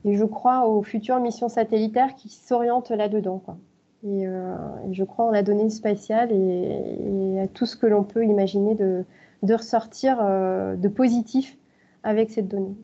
je 0.04 0.24
crois 0.24 0.66
aux 0.66 0.82
futures 0.82 1.20
missions 1.20 1.48
satellitaires 1.48 2.14
qui 2.16 2.28
s'orientent 2.28 2.90
là-dedans. 2.90 3.42
Et, 4.06 4.24
je 4.92 5.04
crois 5.04 5.26
en 5.26 5.30
la 5.30 5.42
donnée 5.42 5.68
spatiale 5.68 6.30
et, 6.32 7.40
à 7.40 7.46
tout 7.48 7.66
ce 7.66 7.76
que 7.76 7.86
l'on 7.86 8.02
peut 8.02 8.24
imaginer 8.24 8.74
de, 8.74 9.04
de 9.42 9.54
ressortir 9.54 10.16
de 10.18 10.88
positif 10.88 11.58
avec 12.02 12.30
cette 12.30 12.48
donnée. 12.48 12.74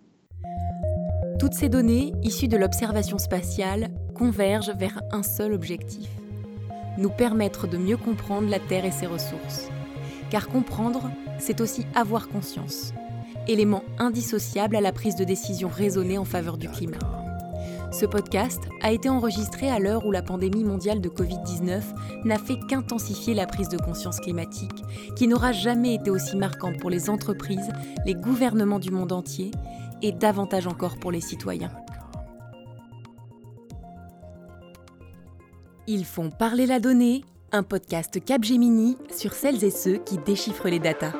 Toutes 1.38 1.54
ces 1.54 1.70
données, 1.70 2.12
issues 2.22 2.48
de 2.48 2.56
l'observation 2.58 3.16
spatiale, 3.16 3.88
convergent 4.14 4.74
vers 4.76 5.00
un 5.10 5.22
seul 5.22 5.54
objectif 5.54 6.10
nous 6.98 7.10
permettre 7.10 7.66
de 7.66 7.76
mieux 7.76 7.96
comprendre 7.96 8.48
la 8.48 8.58
Terre 8.58 8.84
et 8.84 8.90
ses 8.90 9.06
ressources. 9.06 9.68
Car 10.30 10.48
comprendre, 10.48 11.10
c'est 11.38 11.60
aussi 11.60 11.86
avoir 11.94 12.28
conscience, 12.28 12.92
élément 13.48 13.82
indissociable 13.98 14.76
à 14.76 14.80
la 14.80 14.92
prise 14.92 15.16
de 15.16 15.24
décision 15.24 15.68
raisonnée 15.68 16.18
en 16.18 16.24
faveur 16.24 16.58
du 16.58 16.68
climat. 16.68 16.98
Ce 17.92 18.04
podcast 18.04 18.60
a 18.82 18.92
été 18.92 19.08
enregistré 19.08 19.70
à 19.70 19.78
l'heure 19.78 20.04
où 20.04 20.12
la 20.12 20.22
pandémie 20.22 20.64
mondiale 20.64 21.00
de 21.00 21.08
Covid-19 21.08 21.82
n'a 22.24 22.38
fait 22.38 22.58
qu'intensifier 22.68 23.32
la 23.32 23.46
prise 23.46 23.68
de 23.68 23.78
conscience 23.78 24.20
climatique, 24.20 24.82
qui 25.14 25.28
n'aura 25.28 25.52
jamais 25.52 25.94
été 25.94 26.10
aussi 26.10 26.36
marquante 26.36 26.78
pour 26.78 26.90
les 26.90 27.08
entreprises, 27.08 27.70
les 28.04 28.14
gouvernements 28.14 28.80
du 28.80 28.90
monde 28.90 29.12
entier 29.12 29.50
et 30.02 30.12
davantage 30.12 30.66
encore 30.66 30.98
pour 30.98 31.12
les 31.12 31.20
citoyens. 31.20 31.70
Ils 35.86 36.04
font 36.04 36.30
parler 36.30 36.66
la 36.66 36.80
donnée, 36.80 37.24
un 37.52 37.62
podcast 37.62 38.22
Capgemini 38.22 38.96
sur 39.16 39.32
celles 39.32 39.62
et 39.62 39.70
ceux 39.70 39.98
qui 39.98 40.18
déchiffrent 40.18 40.68
les 40.68 40.80
datas. 40.80 41.12